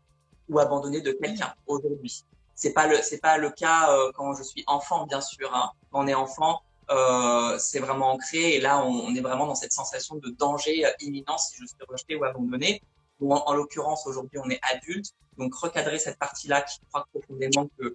ou 0.49 0.59
abandonné 0.59 1.01
de 1.01 1.13
quelqu'un 1.13 1.55
aujourd'hui 1.67 2.25
c'est 2.61 2.75
pas 2.75 2.87
le 2.87 2.97
c'est 3.03 3.23
pas 3.23 3.39
le 3.39 3.51
cas 3.51 3.91
euh, 3.91 4.13
quand 4.15 4.35
je 4.35 4.43
suis 4.43 4.65
enfant, 4.67 5.07
bien 5.07 5.23
sûr. 5.23 5.51
Hein. 5.55 5.71
Quand 5.91 6.05
on 6.05 6.07
est 6.07 6.15
enfant, 6.15 6.61
euh, 6.91 7.57
c'est 7.59 7.79
vraiment 7.79 8.11
ancré 8.13 8.57
et 8.57 8.61
là 8.61 8.85
on, 8.85 9.15
est 9.15 9.23
vraiment 9.23 9.47
dans 9.47 9.55
cette 9.55 9.73
sensation 9.73 10.17
de 10.17 10.29
danger 10.29 10.85
euh, 10.85 10.91
imminent 11.01 11.39
si 11.39 11.57
je 11.59 11.65
suis 11.65 11.85
rejeté 11.89 12.17
ou 12.17 12.25
abandonné. 12.25 12.83
Bon, 13.19 13.35
en, 13.35 13.55
l'occurrence 13.55 14.07
aujourd'hui 14.07 14.39
on 14.45 14.51
est 14.51 14.61
adulte, 14.75 15.07
donc 15.39 15.55
recadrer 15.55 15.99
cette 15.99 16.19
partie-là 16.19 16.61
qui 16.61 16.81
croit 16.91 17.07
profondément 17.15 17.67
que 17.79 17.95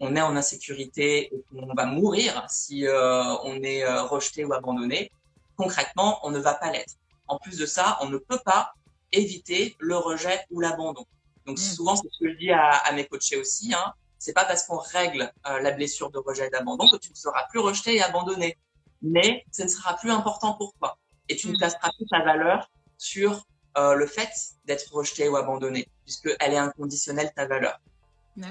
on 0.00 0.16
est 0.16 0.20
en 0.20 0.36
insécurité 0.36 1.34
et 1.34 1.44
qu'on 1.50 1.72
va 1.74 1.86
mourir 1.86 2.44
si 2.48 2.86
euh, 2.86 3.22
on 3.44 3.62
est 3.62 3.84
euh, 3.84 4.02
rejeté 4.02 4.44
ou 4.44 4.52
abandonné. 4.52 5.10
Concrètement, 5.56 6.18
on 6.24 6.30
ne 6.30 6.38
va 6.38 6.54
pas 6.54 6.70
l'être. 6.70 6.94
En 7.28 7.38
plus 7.38 7.58
de 7.58 7.66
ça, 7.66 7.98
on 8.00 8.08
ne 8.08 8.18
peut 8.18 8.40
pas 8.44 8.74
éviter 9.12 9.76
le 9.78 9.96
rejet 9.96 10.44
ou 10.50 10.60
l'abandon. 10.60 11.04
Donc 11.46 11.58
mmh. 11.58 11.62
souvent, 11.62 11.96
c'est 11.96 12.08
ce 12.10 12.18
que 12.24 12.30
je 12.32 12.36
dis 12.38 12.50
à, 12.50 12.70
à 12.70 12.92
mes 12.92 13.06
coachés 13.06 13.36
aussi. 13.36 13.72
Hein, 13.72 13.94
c'est 14.18 14.32
pas 14.32 14.44
parce 14.46 14.64
qu'on 14.64 14.78
règle 14.78 15.30
euh, 15.46 15.60
la 15.60 15.70
blessure 15.70 16.10
de 16.10 16.18
rejet 16.18 16.46
et 16.46 16.50
d'abandon 16.50 16.88
que 16.88 16.96
tu 16.96 17.10
ne 17.10 17.14
seras 17.14 17.44
plus 17.50 17.58
rejeté 17.58 17.96
et 17.96 18.02
abandonné. 18.02 18.56
Mais 19.02 19.44
ce 19.52 19.62
ne 19.62 19.68
sera 19.68 19.96
plus 19.96 20.10
important 20.10 20.54
pour 20.54 20.72
toi. 20.78 20.96
Et 21.28 21.36
tu 21.36 21.48
ne 21.48 21.52
mm. 21.52 21.58
placeras 21.58 21.90
plus 21.96 22.06
ta 22.06 22.24
valeur 22.24 22.70
sur 22.96 23.44
euh, 23.76 23.94
le 23.94 24.06
fait 24.06 24.30
d'être 24.64 24.92
rejeté 24.94 25.28
ou 25.28 25.36
abandonné, 25.36 25.88
puisqu'elle 26.04 26.54
est 26.54 26.58
inconditionnelle, 26.58 27.32
ta 27.36 27.46
valeur. 27.46 27.78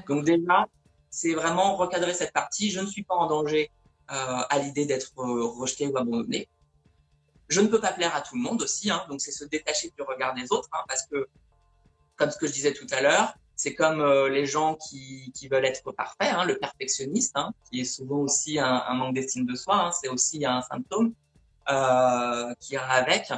Donc 0.07 0.25
déjà, 0.25 0.67
c'est 1.13 1.35
vraiment 1.35 1.75
recadrer 1.75 2.15
cette 2.15 2.33
partie. 2.33 2.71
Je 2.71 2.79
ne 2.79 2.87
suis 2.87 3.03
pas 3.03 3.13
en 3.13 3.27
danger 3.27 3.69
euh, 4.11 4.15
à 4.49 4.57
l'idée 4.57 4.87
d'être 4.87 5.11
rejeté 5.15 5.85
ou 5.85 5.95
abandonné. 5.95 6.49
Je 7.49 7.61
ne 7.61 7.67
peux 7.67 7.79
pas 7.79 7.93
plaire 7.93 8.15
à 8.15 8.21
tout 8.21 8.35
le 8.35 8.41
monde 8.41 8.63
aussi, 8.63 8.89
hein, 8.89 9.05
donc 9.07 9.21
c'est 9.21 9.31
se 9.31 9.45
détacher 9.45 9.91
du 9.95 10.01
regard 10.01 10.33
des 10.33 10.51
autres, 10.51 10.69
hein, 10.73 10.83
parce 10.87 11.05
que, 11.05 11.27
comme 12.15 12.31
ce 12.31 12.37
que 12.37 12.47
je 12.47 12.53
disais 12.53 12.73
tout 12.73 12.87
à 12.89 13.01
l'heure, 13.01 13.35
c'est 13.55 13.75
comme 13.75 14.01
euh, 14.01 14.27
les 14.27 14.47
gens 14.47 14.73
qui, 14.73 15.31
qui, 15.35 15.47
veulent 15.49 15.65
être 15.65 15.91
parfaits, 15.91 16.33
hein, 16.33 16.45
le 16.45 16.57
perfectionniste, 16.57 17.33
hein, 17.35 17.53
qui 17.69 17.81
est 17.81 17.85
souvent 17.85 18.21
aussi 18.21 18.57
un, 18.57 18.83
un 18.87 18.93
manque 18.95 19.13
d'estime 19.13 19.45
de 19.45 19.53
soi, 19.53 19.75
hein, 19.75 19.91
c'est 19.91 20.09
aussi 20.09 20.43
un 20.47 20.63
symptôme 20.63 21.13
euh, 21.69 22.55
qui 22.59 22.73
ira 22.73 22.91
avec. 22.91 23.31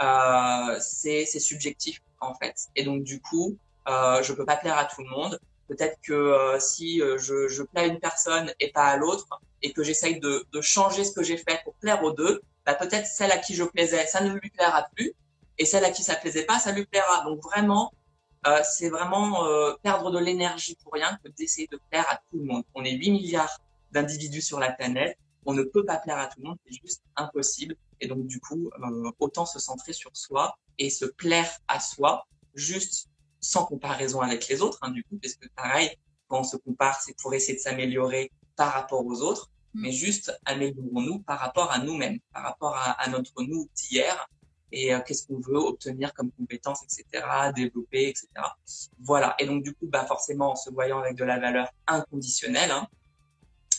Euh, 0.00 0.78
c'est 0.80 1.26
subjectif 1.26 2.00
en 2.20 2.34
fait, 2.34 2.56
et 2.76 2.82
donc 2.82 3.02
du 3.04 3.20
coup, 3.20 3.58
euh, 3.88 4.22
je 4.22 4.32
peux 4.32 4.46
pas 4.46 4.56
plaire 4.56 4.78
à 4.78 4.86
tout 4.86 5.02
le 5.02 5.10
monde. 5.10 5.38
Peut-être 5.70 5.98
que 6.02 6.12
euh, 6.12 6.58
si 6.60 7.00
euh, 7.00 7.16
je, 7.16 7.48
je 7.48 7.62
plais 7.62 7.82
à 7.82 7.86
une 7.86 8.00
personne 8.00 8.52
et 8.60 8.72
pas 8.72 8.86
à 8.86 8.96
l'autre, 8.96 9.40
et 9.62 9.72
que 9.72 9.82
j'essaye 9.82 10.20
de, 10.20 10.44
de 10.52 10.60
changer 10.60 11.04
ce 11.04 11.12
que 11.12 11.22
j'ai 11.22 11.36
fait 11.36 11.60
pour 11.64 11.74
plaire 11.74 12.02
aux 12.02 12.12
deux, 12.12 12.42
bah 12.66 12.74
peut-être 12.74 13.06
celle 13.06 13.32
à 13.32 13.38
qui 13.38 13.54
je 13.54 13.64
plaisais, 13.64 14.06
ça 14.06 14.20
ne 14.20 14.32
lui 14.32 14.50
plaira 14.50 14.88
plus, 14.94 15.14
et 15.58 15.64
celle 15.64 15.84
à 15.84 15.90
qui 15.90 16.02
ça 16.02 16.16
plaisait 16.16 16.44
pas, 16.44 16.58
ça 16.58 16.72
lui 16.72 16.86
plaira. 16.86 17.22
Donc 17.24 17.42
vraiment, 17.42 17.92
euh, 18.46 18.60
c'est 18.64 18.88
vraiment 18.88 19.44
euh, 19.44 19.74
perdre 19.82 20.10
de 20.10 20.18
l'énergie 20.18 20.76
pour 20.82 20.94
rien 20.94 21.18
que 21.22 21.30
d'essayer 21.30 21.68
de 21.70 21.78
plaire 21.90 22.06
à 22.10 22.16
tout 22.16 22.38
le 22.38 22.44
monde. 22.44 22.64
On 22.74 22.82
est 22.84 22.92
8 22.92 23.10
milliards 23.10 23.60
d'individus 23.92 24.40
sur 24.40 24.58
la 24.58 24.72
planète. 24.72 25.18
On 25.44 25.52
ne 25.52 25.62
peut 25.62 25.84
pas 25.84 25.98
plaire 25.98 26.18
à 26.18 26.26
tout 26.26 26.40
le 26.40 26.48
monde, 26.48 26.58
c'est 26.66 26.78
juste 26.82 27.02
impossible. 27.16 27.76
Et 28.00 28.08
donc, 28.08 28.26
du 28.26 28.40
coup, 28.40 28.70
euh, 28.82 29.10
autant 29.20 29.44
se 29.44 29.58
centrer 29.58 29.92
sur 29.92 30.10
soi 30.14 30.56
et 30.78 30.88
se 30.88 31.04
plaire 31.04 31.50
à 31.68 31.80
soi, 31.80 32.26
juste 32.54 33.09
sans 33.40 33.64
comparaison 33.64 34.20
avec 34.20 34.48
les 34.48 34.62
autres, 34.62 34.78
hein, 34.82 34.90
du 34.90 35.02
coup, 35.04 35.18
parce 35.20 35.34
que 35.34 35.48
pareil, 35.56 35.90
quand 36.28 36.40
on 36.40 36.44
se 36.44 36.56
compare, 36.56 37.00
c'est 37.00 37.16
pour 37.20 37.34
essayer 37.34 37.54
de 37.54 37.62
s'améliorer 37.62 38.30
par 38.56 38.72
rapport 38.72 39.04
aux 39.04 39.22
autres, 39.22 39.50
mm. 39.74 39.82
mais 39.82 39.92
juste 39.92 40.38
améliorons-nous 40.44 41.20
par 41.20 41.38
rapport 41.38 41.70
à 41.72 41.78
nous-mêmes, 41.78 42.18
par 42.32 42.44
rapport 42.44 42.76
à, 42.76 42.92
à 42.92 43.08
notre 43.08 43.42
nous 43.42 43.68
d'hier, 43.74 44.28
et 44.72 44.94
euh, 44.94 45.00
qu'est-ce 45.00 45.26
qu'on 45.26 45.40
veut 45.40 45.56
obtenir 45.56 46.14
comme 46.14 46.30
compétences, 46.32 46.82
etc., 46.84 47.24
développer, 47.54 48.08
etc. 48.08 48.28
Voilà. 49.00 49.34
Et 49.38 49.46
donc 49.46 49.62
du 49.62 49.74
coup, 49.74 49.86
bah 49.86 50.04
forcément, 50.06 50.52
en 50.52 50.56
se 50.56 50.70
voyant 50.70 51.00
avec 51.00 51.16
de 51.16 51.24
la 51.24 51.38
valeur 51.38 51.68
inconditionnelle, 51.86 52.70
hein, 52.70 52.86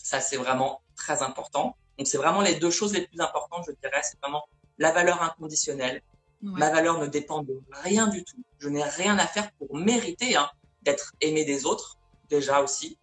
ça 0.04 0.20
c'est 0.20 0.38
vraiment 0.38 0.82
très 0.96 1.22
important. 1.24 1.78
Donc 1.98 2.08
c'est 2.08 2.18
vraiment 2.18 2.42
les 2.42 2.56
deux 2.56 2.72
choses 2.72 2.94
les 2.94 3.08
plus 3.08 3.20
importantes, 3.20 3.66
je 3.68 3.74
dirais, 3.82 4.02
c'est 4.04 4.20
vraiment 4.22 4.44
la 4.78 4.92
valeur 4.92 5.22
inconditionnelle. 5.22 6.02
Ma 6.42 6.72
valeur 6.72 7.00
ne 7.00 7.06
dépend 7.06 7.44
de 7.44 7.62
rien 7.84 8.08
du 8.08 8.24
tout. 8.24 8.44
Je 8.62 8.70
n'ai 8.70 8.84
rien 8.84 9.18
à 9.18 9.26
faire 9.26 9.52
pour 9.54 9.76
mériter 9.76 10.36
hein, 10.36 10.48
d'être 10.84 11.14
aimé 11.20 11.46
des 11.46 11.66
autres, 11.66 11.98
déjà 12.30 12.62
aussi. 12.62 13.00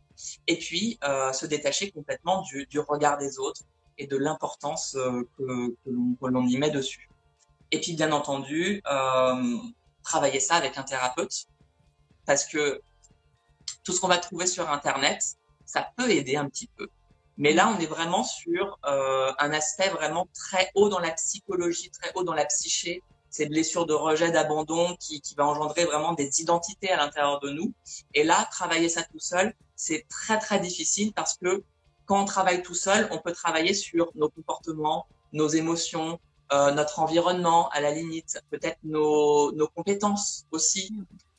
Et 0.46 0.56
puis 0.56 0.98
euh, 1.02 1.32
se 1.32 1.46
détacher 1.46 1.90
complètement 1.90 2.42
du, 2.42 2.78
regard 2.78 3.18
des 3.18 3.40
autres 3.40 3.62
et 3.98 4.06
de 4.06 4.16
l'importance 4.16 4.94
euh, 4.94 5.28
que, 5.36 5.74
l'on 5.84 6.46
y 6.46 6.56
met 6.58 6.70
dessus. 6.70 7.10
Et 7.72 7.80
puis, 7.80 7.94
bien 7.94 8.12
entendu, 8.12 8.80
euh, 8.86 9.56
travailler 10.04 10.38
ça 10.38 10.54
avec 10.54 10.78
un 10.78 10.84
thérapeute 10.84 11.46
parce 12.24 12.46
que 12.46 12.80
tout 13.82 13.92
ce 13.92 14.00
qu'on 14.00 14.08
va 14.08 14.18
trouver 14.18 14.46
sur 14.46 14.70
Internet, 14.70 15.20
ça 15.66 15.90
peut 15.96 16.08
aider 16.08 16.36
un 16.36 16.48
petit 16.48 16.68
peu. 16.76 16.88
Mais 17.36 17.52
là, 17.52 17.68
on 17.68 17.80
est 17.80 17.86
vraiment 17.86 18.24
sur 18.24 18.78
un 18.82 19.52
aspect 19.52 19.88
vraiment 19.90 20.28
très 20.34 20.70
haut 20.74 20.88
dans 20.88 20.98
la 20.98 21.12
psychologie, 21.12 21.90
très 21.90 22.10
haut 22.14 22.24
dans 22.24 22.34
la 22.34 22.46
psyché, 22.46 23.02
ces 23.30 23.47
blessures 23.47 23.87
de 23.87 23.94
rejet, 23.94 24.30
d'abandon 24.30 24.97
qui, 24.99 25.20
qui 25.20 25.35
va 25.35 25.47
engendrer 25.47 25.85
vraiment 25.85 26.12
des 26.14 26.40
identités 26.40 26.90
à 26.90 26.97
l'intérieur 26.97 27.40
de 27.40 27.50
nous. 27.50 27.73
Et 28.14 28.25
là, 28.25 28.49
travailler 28.50 28.88
ça 28.88 29.02
tout 29.02 29.18
seul, 29.18 29.54
c'est 29.76 30.06
très 30.08 30.38
très 30.38 30.61
difficile 30.61 31.12
parce 31.12 31.37
que 31.37 31.62
quand 32.06 32.23
on 32.23 32.25
travaille 32.25 32.62
tout 32.62 32.75
seul, 32.75 33.08
on 33.11 33.18
peut 33.18 33.32
travailler 33.32 33.75
sur 33.75 34.11
nos 34.14 34.30
comportements, 34.30 35.06
nos 35.32 35.49
émotions, 35.49 36.18
euh, 36.52 36.73
notre 36.73 37.00
environnement, 37.00 37.68
à 37.70 37.80
la 37.80 37.90
limite, 37.90 38.40
peut-être 38.50 38.78
nos, 38.82 39.52
nos 39.52 39.68
compétences 39.68 40.47
aussi, 40.50 40.90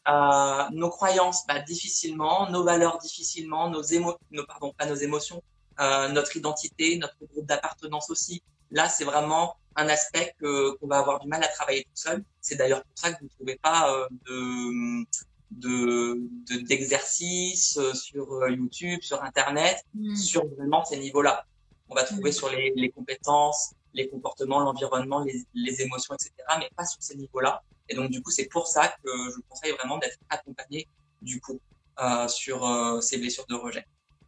euh, 0.08 0.63
nos 0.72 0.89
croyances, 0.89 1.46
bah, 1.48 1.60
difficilement, 1.60 2.50
nos 2.51 2.63
valeurs 2.63 3.00
difficilement, 3.00 3.69
nos 3.69 3.81
émo 3.81 4.15
nos, 4.31 4.46
pardon, 4.46 4.74
pas 4.77 4.86
nos 4.86 4.96
émotions, 4.96 5.41
euh, 5.79 6.08
notre 6.10 6.38
identité, 6.38 6.97
notre 6.97 7.17
groupe 7.32 7.47
d'appartenance 7.47 8.12
aussi. 8.12 8.43
Là, 8.69 8.88
c'est 8.88 9.04
vraiment 9.04 9.56
un 9.75 9.88
aspect 9.88 10.34
que 10.39 10.71
qu'on 10.77 10.88
va 10.88 10.99
avoir 10.99 11.19
du 11.19 11.27
mal 11.27 11.43
à 11.43 11.47
travailler 11.47 11.84
tout 11.84 11.95
seul. 11.95 12.23
C'est 12.41 12.55
d'ailleurs 12.55 12.84
pour 12.84 12.97
ça 12.97 13.13
que 13.13 13.19
vous 13.19 13.25
ne 13.25 13.29
trouvez 13.29 13.58
pas 13.58 13.93
euh, 13.93 14.08
de 14.25 15.05
de 15.51 16.62
d'exercices 16.67 17.75
de, 17.77 17.82
euh, 17.82 17.93
sur 17.93 18.34
euh, 18.34 18.51
YouTube, 18.51 19.01
sur 19.01 19.23
Internet, 19.23 19.84
mm. 19.93 20.15
sur 20.15 20.47
vraiment 20.47 20.86
ces 20.86 20.97
niveaux-là. 20.97 21.45
On 21.89 21.95
va 21.95 22.03
trouver 22.03 22.29
mm. 22.29 22.34
sur 22.34 22.49
les, 22.49 22.73
les 22.75 22.89
compétences, 22.89 23.73
les 23.93 24.10
comportements, 24.10 24.60
l'environnement, 24.60 25.23
les, 25.23 25.43
les, 25.53 25.82
émotions, 25.82 26.13
etc., 26.13 26.34
mais 26.60 26.69
pas 26.75 26.86
sur 26.86 27.01
ces 27.01 27.15
niveaux-là. 27.15 27.63
Et 27.88 27.95
donc, 27.95 28.12
du 28.12 28.21
coup, 28.21 28.32
c'est 28.32 28.45
pour 28.45 28.67
ça 28.67 28.88
que 29.03 29.10
je 29.32 29.41
conseille 29.47 29.71
vraiment 29.71 29.97
d'être 29.97 30.17
accompagné, 30.29 30.88
du 31.21 31.41
coup, 31.41 31.60
euh, 31.99 32.27
sur 32.27 32.65
euh, 32.65 33.01
ces 33.01 33.17
blessures 33.17 33.47
de 33.47 33.55
rejet. 33.55 33.86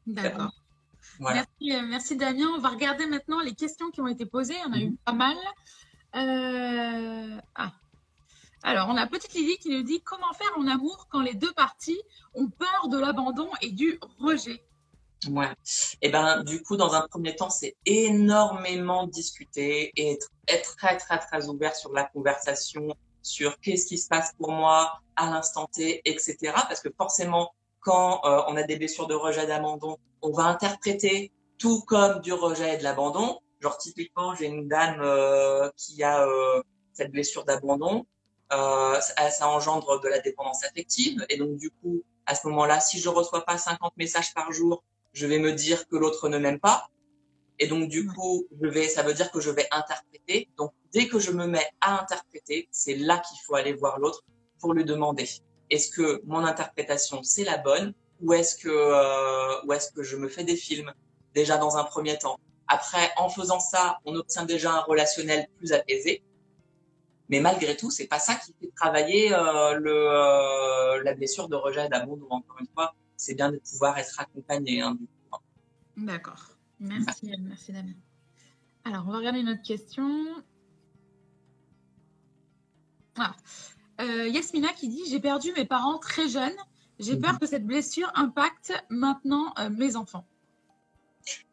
D'accord. 0.07 0.51
Voilà. 1.21 1.45
Merci, 1.61 1.77
euh, 1.77 1.87
merci, 1.87 2.15
Damien. 2.15 2.47
On 2.55 2.59
va 2.59 2.69
regarder 2.69 3.05
maintenant 3.05 3.39
les 3.41 3.53
questions 3.53 3.91
qui 3.91 4.01
ont 4.01 4.07
été 4.07 4.25
posées. 4.25 4.55
On 4.67 4.73
a 4.73 4.77
eu 4.79 4.89
mhm. 4.89 4.97
pas 5.05 5.13
mal. 5.13 5.37
Euh... 6.15 7.39
Ah. 7.55 7.71
Alors, 8.63 8.89
on 8.89 8.97
a 8.97 9.05
Petite 9.07 9.33
Lily 9.33 9.57
qui 9.57 9.69
nous 9.69 9.83
dit 9.83 10.01
comment 10.01 10.33
faire 10.33 10.51
en 10.57 10.67
amour 10.67 11.07
quand 11.11 11.21
les 11.21 11.35
deux 11.35 11.51
parties 11.53 11.99
ont 12.33 12.49
peur 12.49 12.89
de 12.89 12.97
l'abandon 12.99 13.49
et 13.61 13.69
du 13.69 13.99
rejet? 14.19 14.63
Ouais. 15.29 15.49
Et 16.01 16.07
eh 16.07 16.09
ben, 16.09 16.43
du 16.43 16.63
coup, 16.63 16.75
dans 16.75 16.95
un 16.95 17.07
premier 17.07 17.35
temps, 17.35 17.51
c'est 17.51 17.75
énormément 17.85 19.05
discuter 19.05 19.91
et 19.95 20.13
être, 20.13 20.29
être, 20.47 20.75
très, 20.75 20.97
très, 20.97 21.19
très 21.19 21.47
ouvert 21.47 21.75
sur 21.75 21.93
la 21.93 22.05
conversation, 22.05 22.95
sur 23.21 23.59
qu'est-ce 23.59 23.85
qui 23.85 23.99
se 23.99 24.07
passe 24.07 24.33
pour 24.39 24.51
moi 24.51 24.99
à 25.15 25.29
l'instant 25.29 25.67
T, 25.71 26.01
etc. 26.05 26.37
Parce 26.67 26.81
que 26.81 26.89
forcément, 26.97 27.53
quand 27.81 28.21
euh, 28.25 28.41
on 28.47 28.55
a 28.55 28.63
des 28.63 28.77
blessures 28.77 29.07
de 29.07 29.15
rejet 29.15 29.45
d'abandon, 29.45 29.97
on 30.21 30.31
va 30.31 30.43
interpréter 30.43 31.31
tout 31.57 31.81
comme 31.81 32.21
du 32.21 32.33
rejet 32.33 32.75
et 32.75 32.77
de 32.77 32.83
l'abandon. 32.83 33.39
Genre, 33.59 33.77
typiquement, 33.77 34.33
j'ai 34.35 34.47
une 34.47 34.67
dame 34.67 35.01
euh, 35.01 35.69
qui 35.77 36.01
a 36.03 36.25
euh, 36.25 36.61
cette 36.93 37.11
blessure 37.11 37.45
d'abandon. 37.45 38.05
ça, 38.49 39.29
ça 39.31 39.47
engendre 39.49 39.99
de 40.01 40.07
la 40.07 40.19
dépendance 40.19 40.63
affective. 40.63 41.25
Et 41.29 41.37
donc, 41.37 41.57
du 41.57 41.69
coup, 41.69 42.03
à 42.25 42.35
ce 42.35 42.47
moment-là, 42.47 42.79
si 42.79 42.99
je 42.99 43.09
reçois 43.09 43.45
pas 43.45 43.57
50 43.57 43.93
messages 43.97 44.33
par 44.33 44.51
jour 44.51 44.83
je 45.13 45.27
vais 45.27 45.39
me 45.39 45.51
dire 45.51 45.87
que 45.87 45.95
l'autre 45.95 46.29
ne 46.29 46.37
m'aime 46.37 46.59
pas. 46.59 46.89
Et 47.59 47.67
donc, 47.67 47.89
du 47.89 48.07
coup, 48.07 48.47
je 48.59 48.67
vais, 48.67 48.87
ça 48.87 49.03
veut 49.03 49.13
dire 49.13 49.31
que 49.31 49.39
je 49.39 49.51
vais 49.51 49.67
interpréter. 49.71 50.49
Donc, 50.57 50.71
dès 50.91 51.07
que 51.07 51.19
je 51.19 51.31
me 51.31 51.45
mets 51.45 51.67
à 51.81 52.01
interpréter, 52.01 52.67
c'est 52.71 52.95
là 52.95 53.19
qu'il 53.19 53.37
faut 53.45 53.55
aller 53.55 53.73
voir 53.73 53.99
l'autre 53.99 54.23
pour 54.59 54.73
lui 54.73 54.85
demander 54.85 55.27
est-ce 55.71 55.89
que 55.89 56.21
mon 56.25 56.45
interprétation 56.45 57.23
c'est 57.23 57.43
la 57.43 57.57
bonne 57.57 57.93
ou 58.21 58.33
est-ce 58.33 58.55
que 58.55 58.69
euh, 58.69 59.65
ou 59.65 59.73
est-ce 59.73 59.91
que 59.91 60.03
je 60.03 60.15
me 60.17 60.27
fais 60.27 60.43
des 60.43 60.55
films 60.55 60.93
déjà 61.33 61.57
dans 61.57 61.77
un 61.77 61.83
premier 61.83 62.17
temps? 62.19 62.37
Après, 62.67 63.09
en 63.17 63.29
faisant 63.29 63.59
ça, 63.59 63.99
on 64.05 64.15
obtient 64.15 64.45
déjà 64.45 64.71
un 64.73 64.81
relationnel 64.81 65.47
plus 65.57 65.73
apaisé. 65.73 66.23
Mais 67.27 67.39
malgré 67.39 67.75
tout, 67.75 67.91
c'est 67.91 68.07
pas 68.07 68.19
ça 68.19 68.35
qui 68.35 68.53
fait 68.59 68.71
travailler 68.75 69.33
euh, 69.33 69.73
le, 69.73 69.93
euh, 69.93 71.03
la 71.03 71.13
blessure 71.13 71.49
de 71.49 71.55
rejet 71.55 71.89
d'amour. 71.89 72.19
Encore 72.29 72.57
une 72.59 72.67
fois, 72.73 72.93
c'est 73.17 73.33
bien 73.33 73.51
de 73.51 73.57
pouvoir 73.57 73.97
être 73.97 74.19
accompagné. 74.19 74.81
Hein, 74.81 74.97
D'accord. 75.97 76.51
Merci, 76.79 77.31
merci 77.39 77.71
Damien. 77.71 77.93
Alors, 78.85 79.05
on 79.07 79.11
va 79.11 79.17
regarder 79.17 79.39
une 79.39 79.49
autre 79.49 79.63
question. 79.63 80.25
Ah. 83.17 83.35
Euh, 84.01 84.27
Yasmina 84.27 84.69
qui 84.73 84.89
dit 84.89 85.03
J'ai 85.09 85.19
perdu 85.19 85.53
mes 85.53 85.65
parents 85.65 85.99
très 85.99 86.27
jeunes. 86.27 86.55
J'ai 86.99 87.15
peur 87.17 87.33
mhm. 87.33 87.39
que 87.39 87.45
cette 87.47 87.65
blessure 87.65 88.11
impacte 88.15 88.73
maintenant 88.89 89.53
euh, 89.59 89.69
mes 89.69 89.95
enfants. 89.95 90.25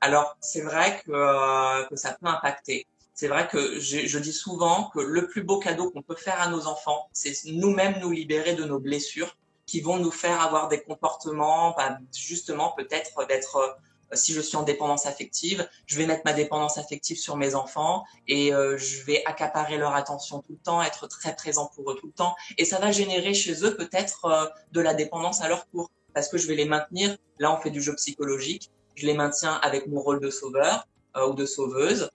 Alors, 0.01 0.37
c'est 0.41 0.63
vrai 0.63 1.03
que, 1.05 1.13
euh, 1.13 1.85
que, 1.87 1.97
ça 1.97 2.17
peut 2.21 2.27
impacter. 2.27 2.87
C'est 3.15 3.29
vrai 3.29 3.49
que 3.49 3.79
je, 3.81 4.07
je, 4.07 4.19
dis 4.19 4.33
souvent 4.33 4.91
que 4.95 5.01
le 5.01 5.27
plus 5.27 5.43
beau 5.43 5.59
cadeau 5.59 5.91
qu'on 5.91 6.03
peut 6.03 6.15
faire 6.15 6.41
à 6.41 6.49
nos 6.49 6.67
enfants, 6.67 7.09
c'est 7.13 7.35
nous-mêmes 7.47 7.99
nous 8.01 8.11
libérer 8.11 8.55
de 8.55 8.65
nos 8.65 8.79
blessures 8.79 9.37
qui 9.67 9.83
vont 9.83 9.99
nous 9.99 10.11
faire 10.11 10.41
avoir 10.41 10.69
des 10.69 10.81
comportements, 10.81 11.75
bah, 11.77 11.99
justement 12.17 12.73
peut-être 12.77 13.27
d'être 13.27 13.57
euh, 13.57 13.69
si 14.13 14.33
je 14.33 14.41
suis 14.41 14.57
en 14.57 14.63
dépendance 14.63 15.07
affective, 15.07 15.69
je 15.87 15.97
vais 15.97 16.07
mettre 16.07 16.23
ma 16.25 16.33
dépendance 16.33 16.79
affective 16.79 17.19
sur 17.19 17.37
mes 17.37 17.55
enfants 17.55 18.05
et 18.27 18.53
euh, 18.55 18.77
je 18.77 19.05
vais 19.05 19.23
accaparer 19.27 19.77
leur 19.77 19.95
attention 19.95 20.41
tout 20.41 20.53
le 20.53 20.59
temps, 20.59 20.83
être 20.83 21.07
très 21.07 21.35
présent 21.35 21.71
pour 21.75 21.91
eux 21.91 21.97
tout 21.97 22.07
le 22.07 22.13
temps. 22.13 22.35
Et 22.57 22.65
ça 22.65 22.79
va 22.79 22.93
générer 22.93 23.35
chez 23.35 23.65
eux 23.65 23.77
peut-être 23.77 24.25
euh, 24.25 24.47
de 24.73 24.81
la 24.81 24.95
dépendance 24.95 25.41
à 25.41 25.49
leur 25.49 25.69
cours 25.71 25.91
parce 26.15 26.29
que 26.29 26.39
je 26.39 26.47
vais 26.47 26.55
les 26.55 26.65
maintenir. 26.65 27.17
Là, 27.39 27.53
on 27.53 27.61
fait 27.61 27.71
du 27.71 27.83
jeu 27.83 27.95
psychologique. 27.95 28.71
Je 28.95 29.07
les 29.07 29.15
maintiens 29.15 29.55
avec 29.63 29.87
mon 29.87 30.01
rôle 30.01 30.21
de 30.21 30.31
sauveur 30.31 30.87
ou 31.17 31.33
de 31.33 31.47
sauveuse 31.47 32.11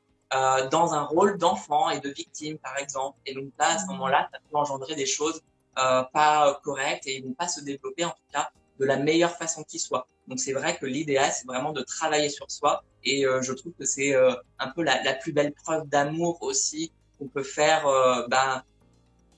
dans 0.71 0.93
un 0.93 1.03
rôle 1.03 1.37
d'enfant 1.37 1.89
et 1.89 1.99
de 1.99 2.09
victime, 2.09 2.57
par 2.57 2.77
exemple. 2.77 3.17
Et 3.25 3.33
donc 3.33 3.51
là, 3.57 3.75
à 3.75 3.79
ce 3.79 3.85
moment-là, 3.87 4.27
ça 4.33 4.39
peut 4.39 4.57
engendrer 4.57 4.95
des 4.95 5.05
choses 5.05 5.41
euh, 5.79 6.03
pas 6.13 6.59
correctes 6.63 7.07
et 7.07 7.17
ils 7.17 7.23
vont 7.23 7.33
pas 7.33 7.47
se 7.47 7.59
développer 7.61 8.05
en 8.05 8.11
tout 8.11 8.31
cas 8.31 8.51
de 8.79 8.85
la 8.85 8.97
meilleure 8.97 9.35
façon 9.35 9.63
qui 9.63 9.79
soit. 9.79 10.07
Donc 10.27 10.39
c'est 10.39 10.53
vrai 10.53 10.77
que 10.77 10.85
l'idéal 10.85 11.31
c'est 11.33 11.45
vraiment 11.45 11.71
de 11.71 11.81
travailler 11.81 12.29
sur 12.29 12.49
soi 12.49 12.83
et 13.03 13.25
euh, 13.25 13.41
je 13.41 13.51
trouve 13.53 13.73
que 13.77 13.85
c'est 13.85 14.15
euh, 14.15 14.33
un 14.59 14.69
peu 14.69 14.83
la, 14.83 15.03
la, 15.03 15.13
plus 15.13 15.33
belle 15.33 15.53
preuve 15.53 15.87
d'amour 15.87 16.37
aussi 16.41 16.91
qu'on 17.19 17.27
peut 17.27 17.43
faire 17.43 17.83
ben, 18.29 18.63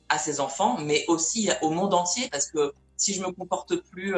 à 0.09 0.17
ses 0.17 0.39
enfants, 0.39 0.77
mais 0.79 1.03
aussi 1.07 1.49
au 1.61 1.71
monde 1.71 1.93
entier, 1.93 2.29
parce 2.31 2.47
que 2.47 2.73
si 2.95 3.13
je 3.13 3.21
me 3.21 3.31
comporte 3.31 3.75
plus 3.91 4.15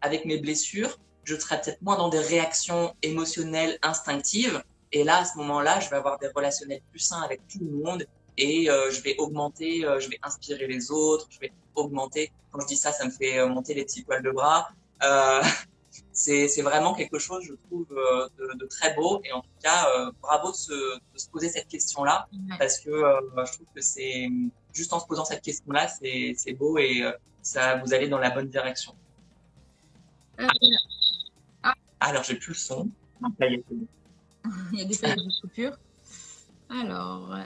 avec 0.00 0.24
mes 0.24 0.38
blessures, 0.38 0.98
je 1.24 1.36
serai 1.36 1.60
peut-être 1.60 1.82
moins 1.82 1.96
dans 1.96 2.08
des 2.08 2.20
réactions 2.20 2.94
émotionnelles 3.02 3.78
instinctives. 3.82 4.62
Et 4.92 5.04
là, 5.04 5.18
à 5.18 5.24
ce 5.24 5.36
moment-là, 5.38 5.80
je 5.80 5.90
vais 5.90 5.96
avoir 5.96 6.18
des 6.18 6.28
relationnels 6.28 6.82
plus 6.90 7.00
sains 7.00 7.22
avec 7.22 7.40
tout 7.48 7.58
le 7.60 7.70
monde 7.70 8.06
et 8.36 8.70
euh, 8.70 8.90
je 8.90 9.02
vais 9.02 9.14
augmenter, 9.18 9.84
euh, 9.84 10.00
je 10.00 10.08
vais 10.08 10.18
inspirer 10.22 10.66
les 10.66 10.90
autres, 10.90 11.26
je 11.30 11.38
vais 11.38 11.52
augmenter. 11.74 12.32
Quand 12.50 12.60
je 12.60 12.66
dis 12.66 12.76
ça, 12.76 12.92
ça 12.92 13.04
me 13.04 13.10
fait 13.10 13.38
euh, 13.38 13.46
monter 13.48 13.74
les 13.74 13.84
petits 13.84 14.02
poils 14.02 14.22
de 14.22 14.30
bras. 14.30 14.70
Euh, 15.02 15.42
c'est 16.12 16.62
vraiment 16.62 16.94
quelque 16.94 17.18
chose, 17.18 17.44
je 17.44 17.54
trouve, 17.54 17.86
de, 17.88 18.58
de, 18.58 18.66
très 18.66 18.94
beau. 18.94 19.20
Et 19.24 19.32
en 19.32 19.40
tout 19.40 19.48
cas, 19.62 19.86
bravo 20.20 20.50
de 20.50 20.56
se, 20.56 20.72
de 20.72 21.18
se, 21.18 21.28
poser 21.28 21.48
cette 21.48 21.68
question-là, 21.68 22.28
parce 22.58 22.78
que 22.80 22.90
je 22.90 23.52
trouve 23.52 23.66
que 23.74 23.80
c'est 23.80 24.28
juste 24.74 24.92
en 24.92 25.00
se 25.00 25.06
posant 25.06 25.24
cette 25.24 25.42
question-là, 25.42 25.88
c'est 25.88 26.52
beau 26.52 26.78
et 26.78 27.02
ça 27.40 27.76
vous 27.76 27.94
allez 27.94 28.08
dans 28.08 28.18
la 28.18 28.30
bonne 28.30 28.48
direction. 28.48 28.94
Ah. 30.38 31.74
Alors, 32.00 32.24
j'ai 32.24 32.34
plus 32.34 32.50
le 32.50 32.54
son. 32.54 32.88
Il 34.72 34.78
y 34.78 34.82
a 34.82 34.84
des 34.84 34.96
de 34.96 35.40
coupure. 35.40 35.78
Alors, 36.68 37.36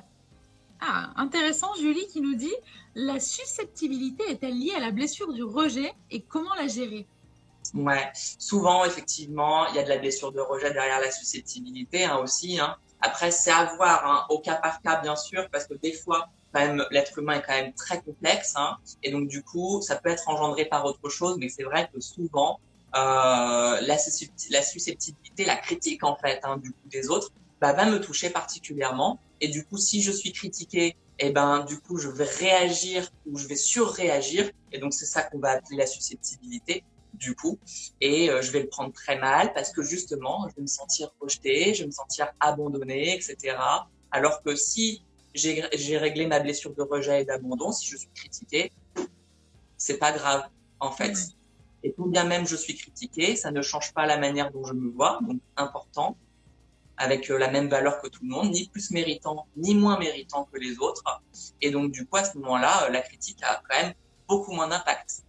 ah, 0.81 1.13
intéressant, 1.17 1.75
Julie 1.75 2.07
qui 2.09 2.21
nous 2.21 2.35
dit 2.35 2.55
la 2.95 3.21
susceptibilité 3.21 4.23
est-elle 4.31 4.59
liée 4.59 4.75
à 4.75 4.81
la 4.81 4.91
blessure 4.91 5.33
du 5.33 5.43
rejet 5.43 5.93
et 6.11 6.23
comment 6.23 6.55
la 6.55 6.67
gérer? 6.67 7.07
Ouais, 7.75 8.11
souvent, 8.15 8.85
effectivement, 8.85 9.67
il 9.69 9.77
y 9.77 9.79
a 9.79 9.83
de 9.83 9.89
la 9.89 9.99
blessure 9.99 10.33
de 10.33 10.41
rejet 10.41 10.73
derrière 10.73 11.01
la 11.01 11.11
susceptibilité 11.11 12.05
hein, 12.05 12.19
aussi. 12.19 12.59
Hein. 12.59 12.77
Après, 13.01 13.31
c'est 13.31 13.51
à 13.51 13.75
voir 13.77 14.07
hein, 14.07 14.27
au 14.31 14.41
cas 14.41 14.57
par 14.57 14.81
cas, 14.81 15.01
bien 15.01 15.17
sûr, 15.17 15.49
parce 15.51 15.67
que 15.67 15.75
des 15.75 15.93
fois, 15.93 16.29
quand 16.53 16.61
même, 16.61 16.85
l'être 16.91 17.19
humain 17.19 17.35
est 17.35 17.43
quand 17.43 17.55
même 17.55 17.73
très 17.75 18.01
complexe. 18.01 18.55
Hein, 18.57 18.77
et 19.03 19.11
donc, 19.11 19.29
du 19.29 19.43
coup, 19.43 19.81
ça 19.83 19.97
peut 19.97 20.11
être 20.11 20.29
engendré 20.29 20.65
par 20.65 20.85
autre 20.85 21.09
chose, 21.09 21.37
mais 21.39 21.49
c'est 21.49 21.65
vrai 21.65 21.89
que 21.93 22.01
souvent, 22.01 22.61
euh, 22.95 23.81
la, 23.81 23.99
susceptibilité, 23.99 25.45
la 25.45 25.57
critique, 25.57 26.05
en 26.05 26.17
fait, 26.17 26.41
hein, 26.45 26.57
du 26.57 26.71
coup, 26.71 26.89
des 26.89 27.09
autres, 27.11 27.31
bah, 27.61 27.73
va 27.73 27.87
me 27.87 28.01
toucher 28.01 28.31
particulièrement. 28.31 29.21
Et 29.41 29.49
du 29.49 29.65
coup, 29.65 29.77
si 29.77 30.03
je 30.03 30.11
suis 30.11 30.33
critiqué, 30.33 30.97
eh 31.19 31.31
ben, 31.31 31.61
du 31.61 31.79
coup, 31.79 31.99
je 31.99 32.09
vais 32.09 32.25
réagir 32.25 33.11
ou 33.27 33.39
je 33.39 33.47
vais 33.47 33.57
surréagir. 33.57 34.51
Et 34.73 34.79
donc, 34.79 34.95
c'est 34.95 35.07
ça 35.07 35.23
qu'on 35.23 35.39
va 35.39 35.51
appeler 35.51 35.77
la 35.77 35.87
susceptibilité, 35.87 36.85
du 37.17 37.35
coup. 37.35 37.59
Et 38.01 38.31
euh, 38.31 38.43
je 38.43 38.51
vais 38.51 38.61
le 38.61 38.69
prendre 38.69 38.93
très 38.93 39.19
mal 39.19 39.53
parce 39.55 39.73
que 39.73 39.83
justement, 39.83 40.49
je 40.49 40.57
vais 40.57 40.63
me 40.63 40.67
sentir 40.67 41.11
rejeté, 41.21 41.75
je 41.75 41.83
vais 41.83 41.87
me 41.87 41.93
sentir 41.93 42.29
abandonné, 42.41 43.15
etc. 43.15 43.57
Alors 44.11 44.43
que 44.43 44.55
si 44.55 45.03
j'ai 45.35 45.99
réglé 45.99 46.27
ma 46.27 46.41
blessure 46.41 46.75
de 46.75 46.83
rejet 46.83 47.23
et 47.23 47.25
d'abandon, 47.25 47.73
si 47.73 47.87
je 47.87 47.97
suis 47.97 48.11
critiqué, 48.15 48.73
c'est 49.77 49.99
pas 49.99 50.13
grave, 50.13 50.45
en 50.81 50.93
fait. 50.93 51.15
Et 51.83 51.93
tout 51.93 52.07
bien 52.07 52.25
même 52.25 52.47
je 52.47 52.57
suis 52.57 52.75
critiqué, 52.75 53.37
ça 53.37 53.51
ne 53.51 53.61
change 53.63 53.93
pas 53.93 54.07
la 54.07 54.19
manière 54.19 54.51
dont 54.51 54.65
je 54.65 54.73
me 54.73 54.91
vois, 54.91 55.19
donc 55.23 55.41
important 55.57 56.17
avec 56.97 57.31
euh, 57.31 57.39
la 57.39 57.51
même 57.51 57.69
valeur 57.69 58.01
que 58.01 58.09
tout 58.09 58.23
le 58.23 58.31
monde, 58.31 58.51
ni 58.51 58.69
plus 58.69 58.91
méritant, 58.91 59.47
ni 59.57 59.75
moins 59.75 59.99
méritant 59.99 60.49
que 60.51 60.59
les 60.59 60.79
autres. 60.79 61.05
Et 61.61 61.71
donc, 61.71 61.93
du 61.93 62.07
coup, 62.07 62.17
à 62.17 62.25
ce 62.25 62.39
moment-là, 62.39 62.85
euh, 62.85 62.91
la 62.91 63.01
critique 63.03 63.43
a 63.43 63.63
quand 63.69 63.83
même 63.83 63.95
beaucoup 64.29 64.53
moins 64.53 64.69
d'impact. 64.69 65.23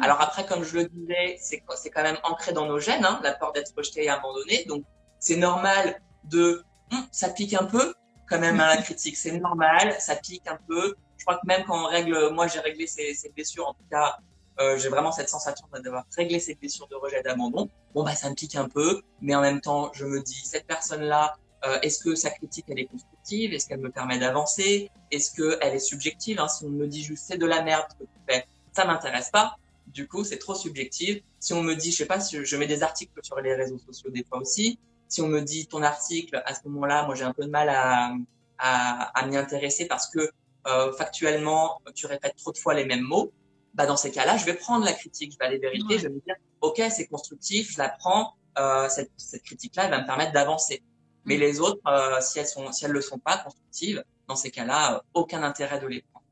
Alors 0.00 0.20
après, 0.20 0.44
comme 0.46 0.62
je 0.62 0.76
le 0.76 0.84
disais, 0.88 1.38
c'est 1.40 1.90
quand 1.90 2.02
même 2.02 2.18
ancré 2.24 2.52
dans 2.52 2.66
nos 2.66 2.78
gènes, 2.78 3.04
hein, 3.04 3.20
la 3.22 3.32
peur 3.32 3.52
d'être 3.52 3.72
rejeté 3.76 4.04
et 4.04 4.08
abandonné. 4.08 4.64
Donc, 4.66 4.84
c'est 5.18 5.36
normal 5.36 6.00
de... 6.24 6.64
Hum, 6.92 7.06
ça 7.10 7.28
pique 7.30 7.54
un 7.54 7.64
peu 7.64 7.94
quand 8.28 8.38
même 8.38 8.60
à 8.60 8.74
la 8.74 8.82
critique. 8.82 9.16
C'est 9.16 9.38
normal, 9.38 9.94
ça 9.98 10.16
pique 10.16 10.46
un 10.46 10.58
peu. 10.68 10.94
Je 11.16 11.24
crois 11.24 11.36
que 11.36 11.46
même 11.46 11.64
quand 11.64 11.84
on 11.84 11.86
règle... 11.86 12.30
Moi, 12.30 12.46
j'ai 12.46 12.60
réglé 12.60 12.86
ces, 12.86 13.14
ces 13.14 13.30
blessures, 13.30 13.68
en 13.68 13.74
tout 13.74 13.86
cas, 13.90 14.18
euh, 14.60 14.78
j'ai 14.78 14.88
vraiment 14.88 15.12
cette 15.12 15.28
sensation 15.28 15.66
d'avoir 15.82 16.04
réglé 16.16 16.40
ces 16.40 16.54
blessures 16.54 16.88
de 16.88 16.96
rejet 16.96 17.22
d'abandon. 17.22 17.68
Bon, 17.94 18.02
bah, 18.04 18.14
ça 18.14 18.28
me 18.30 18.34
pique 18.34 18.56
un 18.56 18.68
peu, 18.68 19.02
mais 19.20 19.34
en 19.34 19.40
même 19.40 19.60
temps, 19.60 19.90
je 19.92 20.04
me 20.04 20.20
dis, 20.20 20.42
cette 20.44 20.66
personne-là, 20.66 21.36
euh, 21.64 21.78
est-ce 21.82 22.02
que 22.02 22.14
sa 22.14 22.30
critique, 22.30 22.66
elle 22.68 22.80
est 22.80 22.86
constructive? 22.86 23.52
Est-ce 23.54 23.66
qu'elle 23.66 23.80
me 23.80 23.90
permet 23.90 24.18
d'avancer? 24.18 24.90
Est-ce 25.10 25.32
qu'elle 25.34 25.74
est 25.74 25.78
subjective? 25.78 26.38
Hein? 26.40 26.48
Si 26.48 26.64
on 26.64 26.68
me 26.68 26.86
dit 26.86 27.02
juste, 27.02 27.24
c'est 27.26 27.38
de 27.38 27.46
la 27.46 27.62
merde 27.62 27.86
que 27.98 28.04
tu 28.04 28.20
fais, 28.28 28.46
ça 28.72 28.84
m'intéresse 28.84 29.30
pas. 29.30 29.56
Du 29.86 30.08
coup, 30.08 30.24
c'est 30.24 30.38
trop 30.38 30.54
subjectif. 30.54 31.22
Si 31.38 31.52
on 31.52 31.62
me 31.62 31.74
dit, 31.74 31.90
je 31.90 31.96
sais 31.96 32.06
pas, 32.06 32.20
si 32.20 32.44
je 32.44 32.56
mets 32.56 32.66
des 32.66 32.82
articles 32.82 33.12
sur 33.22 33.40
les 33.40 33.54
réseaux 33.54 33.78
sociaux 33.78 34.10
des 34.10 34.24
fois 34.24 34.38
aussi. 34.38 34.78
Si 35.08 35.22
on 35.22 35.28
me 35.28 35.40
dit 35.40 35.66
ton 35.66 35.82
article, 35.82 36.42
à 36.44 36.54
ce 36.54 36.60
moment-là, 36.64 37.06
moi 37.06 37.14
j'ai 37.14 37.22
un 37.22 37.32
peu 37.32 37.44
de 37.44 37.50
mal 37.50 37.68
à, 37.68 38.12
à, 38.58 39.18
à 39.18 39.26
m'y 39.26 39.36
intéresser 39.36 39.86
parce 39.86 40.08
que 40.08 40.30
euh, 40.66 40.92
factuellement, 40.92 41.80
tu 41.94 42.06
répètes 42.06 42.34
trop 42.36 42.50
de 42.50 42.58
fois 42.58 42.74
les 42.74 42.84
mêmes 42.84 43.02
mots 43.04 43.32
bah 43.76 43.86
dans 43.86 43.96
ces 43.96 44.10
cas-là, 44.10 44.38
je 44.38 44.46
vais 44.46 44.54
prendre 44.54 44.84
la 44.84 44.94
critique, 44.94 45.32
je 45.32 45.38
vais 45.38 45.44
aller 45.44 45.58
vérifier, 45.58 45.98
je 45.98 46.04
vais 46.04 46.14
me 46.14 46.20
dire, 46.20 46.34
ok, 46.62 46.82
c'est 46.90 47.06
constructif, 47.06 47.72
je 47.72 47.78
la 47.78 47.90
prends, 47.90 48.34
euh, 48.58 48.88
cette, 48.88 49.10
cette 49.18 49.42
critique-là, 49.42 49.84
elle 49.84 49.90
va 49.90 50.00
me 50.00 50.06
permettre 50.06 50.32
d'avancer. 50.32 50.82
Mais 51.26 51.36
mm. 51.36 51.40
les 51.40 51.60
autres, 51.60 51.80
euh, 51.86 52.20
si 52.22 52.38
elles 52.38 52.46
sont, 52.46 52.72
si 52.72 52.86
elles 52.86 52.90
le 52.90 53.02
sont 53.02 53.18
pas 53.18 53.36
constructives, 53.36 54.02
dans 54.28 54.34
ces 54.34 54.50
cas-là, 54.50 54.96
euh, 54.96 55.00
aucun 55.12 55.42
intérêt 55.42 55.78
de 55.78 55.86
les 55.86 56.02
prendre. 56.10 56.24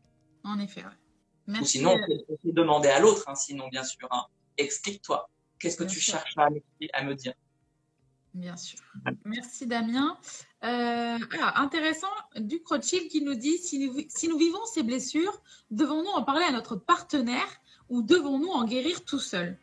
En 0.43 0.59
effet, 0.59 0.81
ouais. 0.81 0.91
Ou 1.49 1.65
sinon, 1.65 1.97
on 2.29 2.37
peut 2.37 2.53
demander 2.53 2.89
à 2.89 3.01
l'autre, 3.01 3.25
hein, 3.27 3.35
sinon 3.35 3.69
bien 3.69 3.85
sûr. 3.85 4.09
Hein, 4.11 4.25
Explique-toi. 4.57 5.29
Qu'est-ce 5.59 5.77
que 5.77 5.85
tu 5.85 6.01
cherches 6.01 6.35
à, 6.37 6.49
à 6.93 7.05
me 7.05 7.15
dire? 7.15 7.35
Bien 8.35 8.57
sûr. 8.57 8.81
Merci 9.25 9.67
Damien. 9.67 10.19
Euh, 10.65 11.19
intéressant, 11.55 12.09
du 12.37 12.61
Rothschild 12.67 13.09
qui 13.09 13.23
nous 13.23 13.35
dit 13.35 13.59
si 13.59 13.79
nous, 13.79 13.97
si 14.09 14.29
nous 14.29 14.39
vivons 14.39 14.65
ces 14.67 14.83
blessures, 14.83 15.41
devons-nous 15.71 16.11
en 16.11 16.25
parler 16.25 16.45
à 16.45 16.51
notre 16.51 16.75
partenaire 16.75 17.47
ou 17.89 18.03
devons-nous 18.03 18.49
en 18.49 18.65
guérir 18.65 19.05
tout 19.05 19.21
seul? 19.21 19.57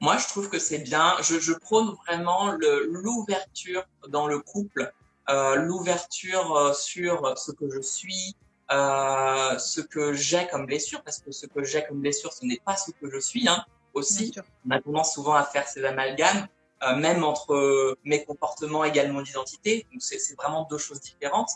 Moi, 0.00 0.16
je 0.16 0.28
trouve 0.28 0.48
que 0.48 0.58
c'est 0.58 0.78
bien. 0.78 1.16
Je, 1.20 1.40
je, 1.40 1.52
prône 1.52 1.94
vraiment 2.06 2.52
l'ouverture 2.52 3.84
dans 4.08 4.28
le 4.28 4.38
couple, 4.38 4.92
euh, 5.28 5.56
l'ouverture 5.56 6.56
euh, 6.56 6.72
sur 6.72 7.36
ce 7.36 7.52
que 7.52 7.68
je 7.68 7.80
suis, 7.80 8.34
euh, 8.70 9.58
ce 9.58 9.80
que 9.80 10.12
j'ai 10.12 10.46
comme 10.48 10.66
blessure, 10.66 11.02
parce 11.02 11.18
que 11.18 11.32
ce 11.32 11.46
que 11.46 11.64
j'ai 11.64 11.84
comme 11.84 12.00
blessure, 12.00 12.32
ce 12.32 12.44
n'est 12.44 12.60
pas 12.64 12.76
ce 12.76 12.90
que 12.90 13.10
je 13.10 13.18
suis. 13.18 13.48
Hein, 13.48 13.64
aussi, 13.94 14.32
on 14.66 14.70
a 14.70 14.80
tendance 14.80 15.14
souvent 15.14 15.34
à 15.34 15.44
faire 15.44 15.66
ces 15.66 15.84
amalgames. 15.84 16.46
Euh, 16.84 16.94
même 16.94 17.24
entre 17.24 17.96
mes 18.04 18.24
comportements 18.24 18.84
également 18.84 19.20
d'identité. 19.20 19.84
Donc 19.90 20.00
c'est 20.00 20.36
vraiment 20.36 20.64
deux 20.70 20.78
choses 20.78 21.00
différentes. 21.00 21.50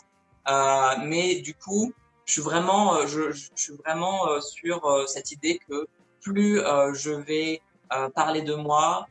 Euh, 0.49 0.95
mais 1.05 1.35
du 1.35 1.53
coup, 1.53 1.93
je 2.25 2.33
suis 2.33 2.41
vraiment, 2.41 3.07
je, 3.07 3.31
je 3.31 3.47
suis 3.55 3.73
vraiment 3.85 4.41
sur 4.41 5.05
cette 5.07 5.31
idée 5.31 5.59
que 5.69 5.87
plus 6.19 6.57
je 6.93 7.11
vais 7.11 7.61
parler 8.15 8.41
de 8.41 8.53
moi, 8.53 9.07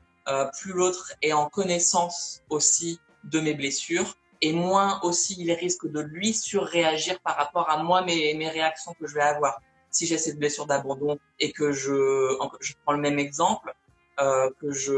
plus 0.58 0.74
l'autre 0.74 1.14
est 1.22 1.32
en 1.32 1.48
connaissance 1.48 2.42
aussi 2.50 3.00
de 3.24 3.40
mes 3.40 3.54
blessures 3.54 4.14
et 4.42 4.52
moins 4.52 5.00
aussi 5.02 5.37
il 5.38 5.50
risque 5.52 5.87
de 5.87 6.00
lui 6.00 6.35
surréagir 6.35 7.18
par 7.20 7.37
rapport 7.37 7.70
à 7.70 7.83
moi 7.83 8.02
mes, 8.02 8.35
mes 8.35 8.48
réactions 8.48 8.92
que 9.00 9.07
je 9.07 9.14
vais 9.14 9.22
avoir. 9.22 9.61
Si 9.90 10.07
j'ai 10.07 10.18
cette 10.18 10.38
blessure 10.38 10.66
d'abandon 10.66 11.18
et 11.38 11.52
que 11.52 11.72
je, 11.72 12.37
je 12.61 12.72
prends 12.83 12.92
le 12.92 13.00
même 13.00 13.18
exemple, 13.18 13.74
euh, 14.20 14.50
que 14.61 14.72
je 14.72 14.92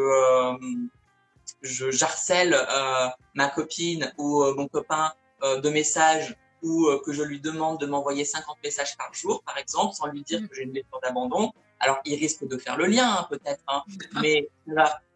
je 1.60 1.90
j'harcèle 1.90 2.54
euh, 2.54 3.08
ma 3.34 3.48
copine 3.48 4.12
ou 4.16 4.42
euh, 4.42 4.54
mon 4.54 4.66
copain 4.66 5.12
euh, 5.42 5.60
de 5.60 5.68
messages 5.68 6.34
ou 6.62 6.88
que 7.04 7.12
je 7.12 7.22
lui 7.22 7.40
demande 7.40 7.78
de 7.78 7.84
m'envoyer 7.84 8.24
50 8.24 8.56
messages 8.64 8.96
par 8.96 9.12
jour, 9.12 9.42
par 9.42 9.58
exemple, 9.58 9.92
sans 9.92 10.06
lui 10.06 10.22
dire 10.22 10.40
mm. 10.40 10.48
que 10.48 10.54
j'ai 10.54 10.62
une 10.62 10.72
blessure 10.72 10.98
d'abandon, 11.02 11.52
alors 11.78 11.98
il 12.06 12.18
risque 12.18 12.48
de 12.48 12.56
faire 12.56 12.78
le 12.78 12.86
lien 12.86 13.06
hein, 13.06 13.26
peut-être, 13.28 13.62
hein, 13.68 13.82
mais 14.22 14.48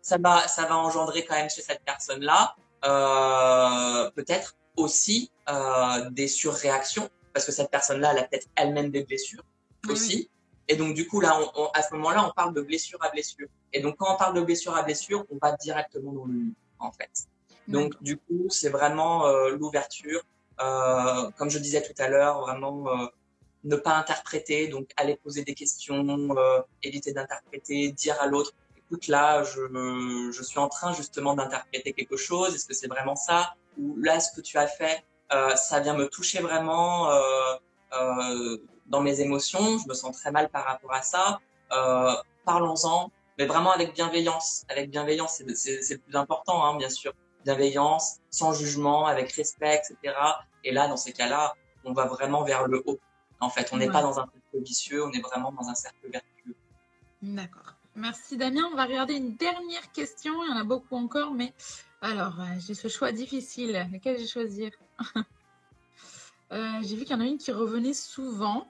ça 0.02 0.18
va, 0.18 0.46
ça 0.46 0.66
va 0.66 0.76
engendrer 0.76 1.24
quand 1.24 1.36
même 1.36 1.48
chez 1.48 1.62
cette 1.62 1.82
personne-là 1.86 2.54
euh, 2.58 2.67
peut-être 2.82 4.56
aussi 4.76 5.30
euh, 5.48 6.10
des 6.10 6.28
surréactions, 6.28 7.08
parce 7.32 7.44
que 7.44 7.52
cette 7.52 7.70
personne-là, 7.70 8.12
elle 8.12 8.18
a 8.18 8.24
peut-être 8.24 8.48
elle-même 8.56 8.90
des 8.90 9.04
blessures 9.04 9.44
aussi. 9.88 10.30
Et 10.68 10.76
donc, 10.76 10.94
du 10.94 11.06
coup, 11.06 11.20
là, 11.20 11.38
on, 11.56 11.66
à 11.74 11.82
ce 11.82 11.94
moment-là, 11.94 12.26
on 12.28 12.32
parle 12.32 12.54
de 12.54 12.60
blessure 12.60 12.98
à 13.02 13.10
blessure. 13.10 13.48
Et 13.72 13.80
donc, 13.80 13.96
quand 13.96 14.14
on 14.14 14.16
parle 14.16 14.34
de 14.34 14.40
blessure 14.40 14.74
à 14.76 14.82
blessure, 14.82 15.24
on 15.30 15.38
va 15.40 15.52
directement 15.56 16.12
dans 16.12 16.26
le 16.26 16.52
en 16.78 16.92
fait. 16.92 17.10
Donc, 17.66 18.00
du 18.02 18.16
coup, 18.16 18.46
c'est 18.50 18.68
vraiment 18.68 19.26
euh, 19.26 19.50
l'ouverture. 19.50 20.22
Euh, 20.60 21.30
comme 21.36 21.50
je 21.50 21.58
disais 21.58 21.82
tout 21.82 21.94
à 21.98 22.08
l'heure, 22.08 22.40
vraiment 22.40 22.88
euh, 22.88 23.06
ne 23.64 23.76
pas 23.76 23.96
interpréter, 23.96 24.68
donc 24.68 24.90
aller 24.96 25.16
poser 25.16 25.44
des 25.44 25.54
questions, 25.54 26.36
euh, 26.36 26.60
éviter 26.82 27.12
d'interpréter, 27.12 27.92
dire 27.92 28.16
à 28.20 28.26
l'autre, 28.26 28.52
écoute, 28.88 29.06
là, 29.08 29.44
je, 29.44 30.30
je 30.32 30.42
suis 30.42 30.58
en 30.58 30.68
train 30.68 30.92
justement 30.94 31.34
d'interpréter 31.34 31.92
quelque 31.92 32.16
chose. 32.16 32.54
Est-ce 32.54 32.66
que 32.66 32.74
c'est 32.74 32.88
vraiment 32.88 33.16
ça? 33.16 33.54
Ou 33.78 33.96
là, 34.00 34.18
ce 34.18 34.32
que 34.32 34.40
tu 34.40 34.58
as 34.58 34.66
fait, 34.66 35.04
euh, 35.32 35.54
ça 35.56 35.80
vient 35.80 35.94
me 35.94 36.08
toucher 36.08 36.40
vraiment 36.40 37.10
dans 38.88 39.00
mes 39.00 39.20
émotions, 39.20 39.78
je 39.78 39.88
me 39.88 39.94
sens 39.94 40.16
très 40.16 40.30
mal 40.30 40.48
par 40.48 40.64
rapport 40.64 40.92
à 40.92 41.02
ça. 41.02 41.40
Euh, 41.72 42.14
Parlons-en, 42.44 43.10
mais 43.38 43.44
vraiment 43.44 43.72
avec 43.72 43.94
bienveillance. 43.94 44.64
Avec 44.70 44.90
bienveillance, 44.90 45.42
c'est 45.54 45.90
le 45.90 45.98
plus 45.98 46.16
important, 46.16 46.64
hein, 46.64 46.76
bien 46.76 46.88
sûr. 46.88 47.12
Bienveillance, 47.44 48.16
sans 48.30 48.54
jugement, 48.54 49.06
avec 49.06 49.30
respect, 49.32 49.76
etc. 49.76 50.16
Et 50.64 50.72
là, 50.72 50.88
dans 50.88 50.96
ces 50.96 51.12
cas-là, 51.12 51.54
on 51.84 51.92
va 51.92 52.06
vraiment 52.06 52.42
vers 52.42 52.66
le 52.66 52.82
haut. 52.86 52.98
En 53.40 53.50
fait, 53.50 53.68
on 53.72 53.76
n'est 53.76 53.90
pas 53.90 54.02
dans 54.02 54.18
un 54.18 54.26
cercle 54.26 54.64
vicieux, 54.64 55.04
on 55.04 55.12
est 55.12 55.20
vraiment 55.20 55.52
dans 55.52 55.68
un 55.68 55.74
cercle 55.74 56.10
vertueux. 56.10 56.56
D'accord. 57.22 57.74
Merci 57.98 58.36
Damien. 58.36 58.68
On 58.72 58.76
va 58.76 58.84
regarder 58.84 59.14
une 59.14 59.34
dernière 59.34 59.90
question. 59.92 60.32
Il 60.44 60.50
y 60.50 60.52
en 60.52 60.56
a 60.56 60.64
beaucoup 60.64 60.94
encore, 60.94 61.34
mais 61.34 61.52
alors, 62.00 62.40
euh, 62.40 62.44
j'ai 62.64 62.74
ce 62.74 62.86
choix 62.86 63.10
difficile. 63.10 63.88
Lequel 63.92 64.18
j'ai 64.18 64.26
choisir? 64.26 64.70
Euh, 66.50 66.80
J'ai 66.80 66.96
vu 66.96 67.02
qu'il 67.04 67.10
y 67.10 67.14
en 67.14 67.20
a 67.20 67.26
une 67.26 67.36
qui 67.36 67.52
revenait 67.52 67.92
souvent. 67.92 68.66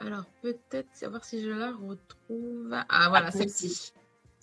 Alors, 0.00 0.24
peut-être 0.42 0.88
savoir 0.94 1.24
si 1.24 1.40
je 1.40 1.48
la 1.48 1.70
retrouve. 1.70 2.74
Ah, 2.88 3.08
voilà, 3.08 3.30
celle-ci 3.30 3.92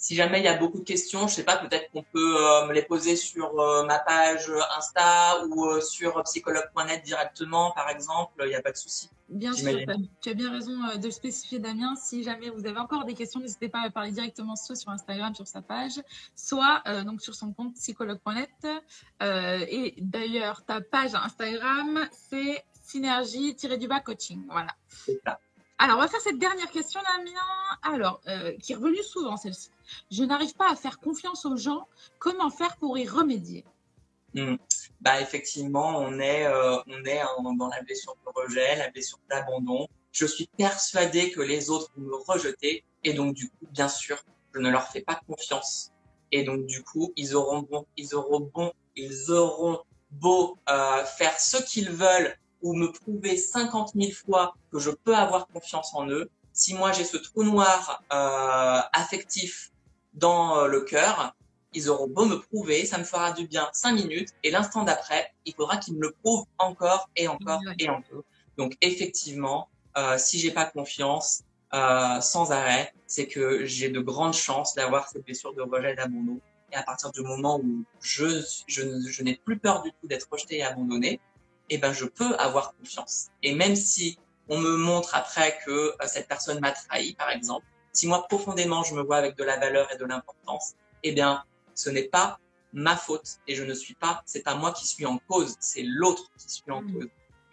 si 0.05 0.13
jamais 0.13 0.37
il 0.37 0.45
y 0.45 0.47
a 0.47 0.55
beaucoup 0.55 0.77
de 0.77 0.83
questions, 0.83 1.27
je 1.27 1.33
sais 1.33 1.43
pas, 1.43 1.57
peut-être 1.57 1.89
qu'on 1.89 2.03
peut, 2.03 2.37
euh, 2.37 2.67
me 2.67 2.73
les 2.73 2.83
poser 2.83 3.15
sur 3.15 3.59
euh, 3.59 3.83
ma 3.87 3.97
page 3.97 4.51
Insta 4.77 5.43
ou 5.47 5.65
euh, 5.65 5.81
sur 5.81 6.21
psychologue.net 6.21 7.03
directement, 7.03 7.71
par 7.71 7.89
exemple. 7.89 8.43
Il 8.45 8.49
n'y 8.49 8.55
a 8.55 8.61
pas 8.61 8.71
de 8.71 8.77
souci. 8.77 9.09
Bien 9.29 9.51
sûr, 9.53 9.71
tu 10.21 10.29
as 10.29 10.35
bien 10.35 10.51
raison 10.51 10.95
de 10.95 11.09
spécifier, 11.09 11.57
Damien. 11.57 11.95
Si 11.95 12.21
jamais 12.21 12.51
vous 12.51 12.67
avez 12.67 12.77
encore 12.77 13.05
des 13.05 13.15
questions, 13.15 13.39
n'hésitez 13.39 13.67
pas 13.67 13.81
à 13.81 13.89
parler 13.89 14.11
directement 14.11 14.55
soit 14.55 14.75
sur 14.75 14.91
Instagram, 14.91 15.33
sur 15.33 15.47
sa 15.47 15.63
page, 15.63 15.99
soit 16.35 16.83
donc 17.03 17.19
sur 17.23 17.33
son 17.33 17.51
compte 17.51 17.73
psychologue.net. 17.73 18.67
et 19.21 19.95
d'ailleurs, 19.97 20.63
ta 20.65 20.81
page 20.81 21.15
Instagram, 21.15 22.07
c'est 22.11 22.63
synergie-du-bas 22.83 24.01
coaching. 24.01 24.43
Voilà. 24.51 24.75
C'est 24.87 25.19
ça. 25.25 25.39
Alors, 25.77 25.97
on 25.97 26.01
va 26.01 26.07
faire 26.07 26.21
cette 26.21 26.39
dernière 26.39 26.71
question, 26.71 27.01
Damien. 27.01 27.39
Alors, 27.81 28.21
qui 28.61 28.73
est 28.73 28.75
revenue 28.75 29.03
souvent, 29.03 29.37
celle-ci. 29.37 29.69
Je 30.11 30.23
n'arrive 30.23 30.55
pas 30.55 30.71
à 30.71 30.75
faire 30.75 30.99
confiance 30.99 31.45
aux 31.45 31.57
gens. 31.57 31.87
Comment 32.19 32.49
faire 32.49 32.77
pour 32.77 32.97
y 32.97 33.07
remédier? 33.07 33.65
Hmm. 34.33 34.57
Bah 34.99 35.21
effectivement, 35.21 35.99
on 35.99 36.19
est 36.19 36.45
euh, 36.45 36.77
on 36.87 37.05
est 37.05 37.21
dans 37.57 37.69
la 37.69 37.81
blessure 37.83 38.17
de 38.25 38.31
rejet, 38.35 38.75
la 38.75 38.89
blessure 38.89 39.19
d'abandon. 39.29 39.87
Je 40.11 40.25
suis 40.25 40.49
persuadée 40.57 41.31
que 41.31 41.41
les 41.41 41.69
autres 41.69 41.91
vont 41.95 42.07
me 42.07 42.15
rejeter 42.15 42.83
et 43.03 43.13
donc 43.13 43.33
du 43.33 43.49
coup, 43.49 43.67
bien 43.71 43.87
sûr, 43.87 44.17
je 44.53 44.59
ne 44.59 44.69
leur 44.69 44.87
fais 44.87 45.01
pas 45.01 45.21
confiance. 45.27 45.91
Et 46.31 46.43
donc 46.43 46.65
du 46.65 46.83
coup, 46.83 47.13
ils 47.15 47.35
auront 47.35 47.61
bon, 47.61 47.85
ils 47.95 48.13
auront 48.13 48.51
bon, 48.53 48.73
ils 48.97 49.31
auront 49.31 49.79
beau 50.11 50.57
euh, 50.69 51.05
faire 51.05 51.39
ce 51.39 51.57
qu'ils 51.63 51.91
veulent 51.91 52.35
ou 52.65 52.73
me 52.73 52.91
prouver 52.91 53.37
50 53.37 53.91
000 53.95 54.11
fois 54.11 54.55
que 54.71 54.79
je 54.79 54.89
peux 54.89 55.15
avoir 55.15 55.47
confiance 55.47 55.93
en 55.93 56.09
eux. 56.09 56.31
Si 56.51 56.73
moi 56.73 56.91
j'ai 56.91 57.03
ce 57.03 57.15
trou 57.17 57.43
noir 57.43 58.03
euh, 58.11 58.81
affectif 58.91 59.71
dans 60.15 60.57
euh, 60.57 60.67
le 60.67 60.81
cœur, 60.81 61.35
ils 61.73 61.91
auront 61.91 62.07
beau 62.07 62.25
me 62.25 62.37
prouver, 62.37 62.85
ça 62.85 62.97
me 62.97 63.03
fera 63.03 63.33
du 63.33 63.45
bien 63.47 63.69
cinq 63.71 63.91
minutes, 63.91 64.29
et 64.43 64.49
l'instant 64.49 64.83
d'après, 64.83 65.31
il 65.45 65.53
faudra 65.53 65.77
qu'ils 65.77 65.93
me 65.95 66.01
le 66.01 66.11
prouvent 66.23 66.45
encore 66.57 67.07
et 67.15 67.27
encore 67.27 67.61
et 67.77 67.87
encore. 67.87 68.23
Donc 68.57 68.75
effectivement, 68.81 69.69
euh, 69.97 70.17
si 70.17 70.39
j'ai 70.39 70.51
pas 70.51 70.65
confiance 70.65 71.43
euh, 71.75 72.19
sans 72.19 72.51
arrêt, 72.51 72.93
c'est 73.05 73.27
que 73.27 73.63
j'ai 73.65 73.89
de 73.89 73.99
grandes 73.99 74.33
chances 74.33 74.73
d'avoir 74.73 75.07
cette 75.07 75.23
blessure 75.23 75.53
de 75.53 75.61
rejet 75.61 75.93
et 75.93 75.95
d'abandon. 75.95 76.39
Et 76.71 76.75
à 76.75 76.81
partir 76.81 77.11
du 77.11 77.21
moment 77.21 77.59
où 77.59 77.83
je, 78.01 78.41
je, 78.65 78.81
je 79.07 79.23
n'ai 79.23 79.35
plus 79.35 79.59
peur 79.59 79.83
du 79.83 79.91
tout 79.91 80.07
d'être 80.07 80.27
rejeté 80.31 80.57
et 80.57 80.63
abandonné, 80.63 81.19
eh 81.69 81.77
ben 81.77 81.93
je 81.93 82.05
peux 82.05 82.35
avoir 82.35 82.75
confiance. 82.75 83.27
Et 83.43 83.55
même 83.55 83.75
si 83.75 84.17
on 84.49 84.59
me 84.59 84.77
montre 84.77 85.15
après 85.15 85.57
que 85.65 85.71
euh, 85.71 85.93
cette 86.07 86.27
personne 86.27 86.59
m'a 86.59 86.71
trahi, 86.71 87.13
par 87.13 87.29
exemple, 87.29 87.65
si 87.91 88.07
moi 88.07 88.27
profondément 88.27 88.83
je 88.83 88.93
me 88.93 89.01
vois 89.01 89.17
avec 89.17 89.35
de 89.35 89.43
la 89.43 89.57
valeur 89.57 89.91
et 89.91 89.97
de 89.97 90.05
l'importance, 90.05 90.73
eh 91.03 91.11
bien, 91.11 91.43
ce 91.73 91.89
n'est 91.89 92.03
pas 92.03 92.39
ma 92.73 92.95
faute 92.95 93.39
et 93.47 93.55
je 93.55 93.63
ne 93.63 93.73
suis 93.73 93.95
pas, 93.95 94.21
c'est 94.25 94.43
pas 94.43 94.55
moi 94.55 94.73
qui 94.73 94.85
suis 94.85 95.05
en 95.05 95.17
cause, 95.29 95.55
c'est 95.59 95.83
l'autre 95.83 96.29
qui 96.37 96.49
suis 96.49 96.71
en 96.71 96.81
mm. 96.81 96.93
cause, 96.93 97.07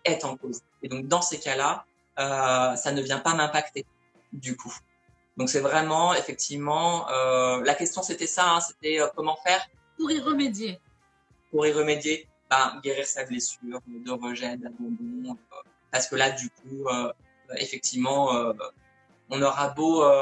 qui 0.05 0.13
est 0.13 0.25
en 0.25 0.37
cause. 0.37 0.61
Et 0.83 0.89
donc 0.89 1.07
dans 1.07 1.23
ces 1.23 1.39
cas-là, 1.39 1.87
euh, 2.19 2.77
ça 2.77 2.93
ne 2.93 3.01
vient 3.01 3.21
pas 3.21 3.35
m'impacter 3.35 3.87
du 4.33 4.57
coup. 4.57 4.75
Donc 5.37 5.49
c'est 5.49 5.61
vraiment 5.61 6.13
effectivement 6.13 7.09
euh, 7.11 7.63
la 7.65 7.75
question 7.75 8.03
c'était 8.03 8.27
ça, 8.27 8.55
hein, 8.55 8.61
c'était 8.61 9.01
euh, 9.01 9.09
comment 9.15 9.37
faire? 9.45 9.65
Pour 9.97 10.11
y 10.11 10.21
remédier. 10.21 10.81
Pour 11.51 11.67
y 11.67 11.73
remédier, 11.73 12.29
guérir 12.83 13.07
sa 13.07 13.25
blessure 13.25 13.81
de 13.87 14.11
rejet, 14.11 14.57
d'abandon, 14.57 15.37
euh, 15.53 15.57
parce 15.91 16.07
que 16.09 16.17
là 16.17 16.31
du 16.31 16.49
coup 16.51 16.87
effectivement 17.57 18.53
on 19.33 19.41
aura 19.43 19.71
beau 19.71 20.05
euh, 20.05 20.13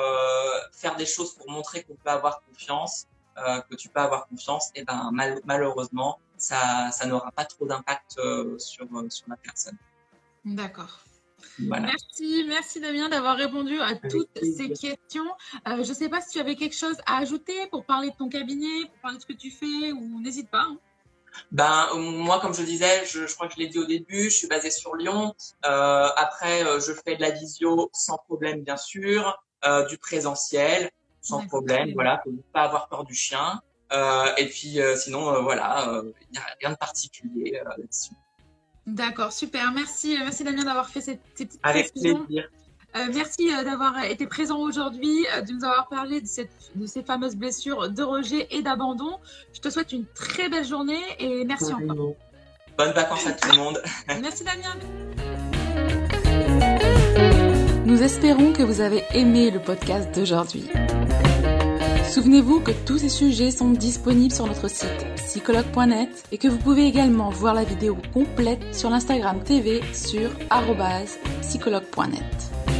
faire 0.73 0.95
des 0.97 1.05
choses 1.05 1.35
pour 1.35 1.51
montrer 1.51 1.83
qu'on 1.83 1.97
peut 1.97 2.11
avoir 2.11 2.43
confiance, 2.45 3.07
euh, 3.39 3.61
que 3.63 3.75
tu 3.75 3.89
peux 3.89 4.01
avoir 4.01 4.29
confiance, 4.29 4.71
et 4.77 4.85
ben 4.85 5.11
malheureusement, 5.45 6.21
ça, 6.37 6.91
ça 6.93 7.07
n'aura 7.07 7.33
pas 7.33 7.45
trop 7.45 7.67
d'impact 7.67 8.19
euh, 8.19 8.57
sur, 8.59 8.87
sur 9.11 9.29
la 9.29 9.37
personne. 9.37 9.77
D'accord. 10.45 11.01
Merci, 11.59 12.45
merci 12.47 12.81
Damien 12.81 13.09
d'avoir 13.09 13.37
répondu 13.37 13.81
à 13.81 13.95
toutes 13.97 14.39
ces 14.43 14.69
questions. 14.69 15.31
je 15.67 15.77
ne 15.77 15.83
sais 15.83 16.09
pas 16.09 16.21
si 16.21 16.31
tu 16.31 16.39
avais 16.39 16.55
quelque 16.55 16.77
chose 16.77 16.97
à 17.07 17.19
ajouter 17.19 17.67
pour 17.71 17.85
parler 17.85 18.11
de 18.11 18.17
ton 18.17 18.29
cabinet, 18.29 18.87
pour 18.87 18.99
parler 19.03 19.17
de 19.17 19.23
ce 19.23 19.27
que 19.27 19.33
tu 19.33 19.51
fais, 19.51 19.93
ou 19.93 20.21
n'hésite 20.21 20.49
pas. 20.51 20.63
Hein. 20.63 20.79
Ben 21.53 21.89
moi, 21.97 22.41
comme 22.41 22.55
je 22.55 22.63
disais, 22.63 23.05
je, 23.07 23.27
je 23.27 23.35
crois 23.35 23.49
que 23.49 23.55
je 23.55 23.59
l'ai 23.59 23.69
dit 23.69 23.79
au 23.79 23.87
début, 23.87 24.25
je 24.25 24.37
suis 24.37 24.49
basée 24.49 24.71
sur 24.71 24.95
Lyon. 24.95 25.35
Euh, 25.65 26.09
après, 26.17 26.65
euh, 26.65 26.81
je 26.81 26.93
fais 26.93 27.17
de 27.17 27.21
la 27.21 27.31
visio 27.31 27.91
sans 27.93 28.19
problème, 28.19 28.63
bien 28.63 28.77
sûr, 28.77 29.43
euh, 29.65 29.85
du 29.87 29.99
présentiel 29.99 30.91
sans 31.21 31.47
problème. 31.47 31.93
Voilà, 31.95 32.21
faut 32.25 32.33
pas 32.53 32.63
avoir 32.63 32.89
peur 32.89 33.05
du 33.05 33.15
chien. 33.15 33.61
Euh, 33.93 34.33
et 34.39 34.47
puis 34.47 34.79
sinon, 34.97 35.43
voilà, 35.43 36.03
il 36.05 36.33
n'y 36.33 36.39
a 36.39 36.47
rien 36.61 36.71
de 36.71 36.77
particulier 36.77 37.61
là-dessus. 37.65 38.13
D'accord, 38.87 39.33
super. 39.33 39.71
Merci, 39.73 40.17
merci 40.19 40.43
Damien 40.43 40.65
d'avoir 40.65 40.89
fait 40.89 41.01
cette, 41.01 41.21
ces 41.35 41.47
petites 41.47 41.61
Avec 41.63 41.93
plaisir. 41.93 42.27
Euh, 42.97 43.07
merci 43.15 43.53
euh, 43.53 43.63
d'avoir 43.63 44.03
été 44.05 44.27
présent 44.27 44.59
aujourd'hui, 44.59 45.25
euh, 45.37 45.43
de 45.43 45.53
nous 45.53 45.65
avoir 45.65 45.89
parlé 45.89 46.21
de, 46.21 46.27
cette, 46.27 46.51
de, 46.75 46.87
ces 46.87 47.05
fameuses 47.05 47.37
blessures 47.37 47.89
de 47.89 48.03
rejet 48.03 48.49
et 48.51 48.63
d'abandon. 48.63 49.19
Je 49.53 49.61
te 49.61 49.71
souhaite 49.71 49.93
une 49.93 50.07
très 50.07 50.49
belle 50.49 50.67
journée 50.67 50.99
et 51.21 51.45
merci 51.45 51.73
encore. 51.73 52.15
Bonnes 52.77 52.93
vacances 52.93 53.27
à 53.29 53.33
tout 53.33 53.49
le 53.49 53.59
monde. 53.59 53.81
merci 54.21 54.45
Damien. 54.45 54.75
Nous 57.85 58.03
espérons 58.03 58.53
que 58.53 58.63
vous 58.63 58.81
avez 58.81 59.05
aimé 59.15 59.53
le 59.53 59.61
podcast 59.61 60.13
d'aujourd'hui. 60.13 60.69
Souvenez-vous 62.11 62.59
que 62.59 62.73
tous 62.73 62.99
ces 62.99 63.09
sujets 63.09 63.53
sont 63.53 63.71
disponibles 63.71 64.35
sur 64.35 64.49
notre 64.49 64.69
site 64.69 65.07
psychologue.net 65.15 66.25
et 66.33 66.39
que 66.39 66.49
vous 66.49 66.59
pouvez 66.59 66.87
également 66.87 67.31
voir 67.31 67.55
la 67.55 67.63
vidéo 67.63 67.97
complète 68.13 68.75
sur 68.75 68.91
l'Instagram 68.91 69.45
TV 69.45 69.81
sur 69.93 70.29
psychologue.net 71.43 72.80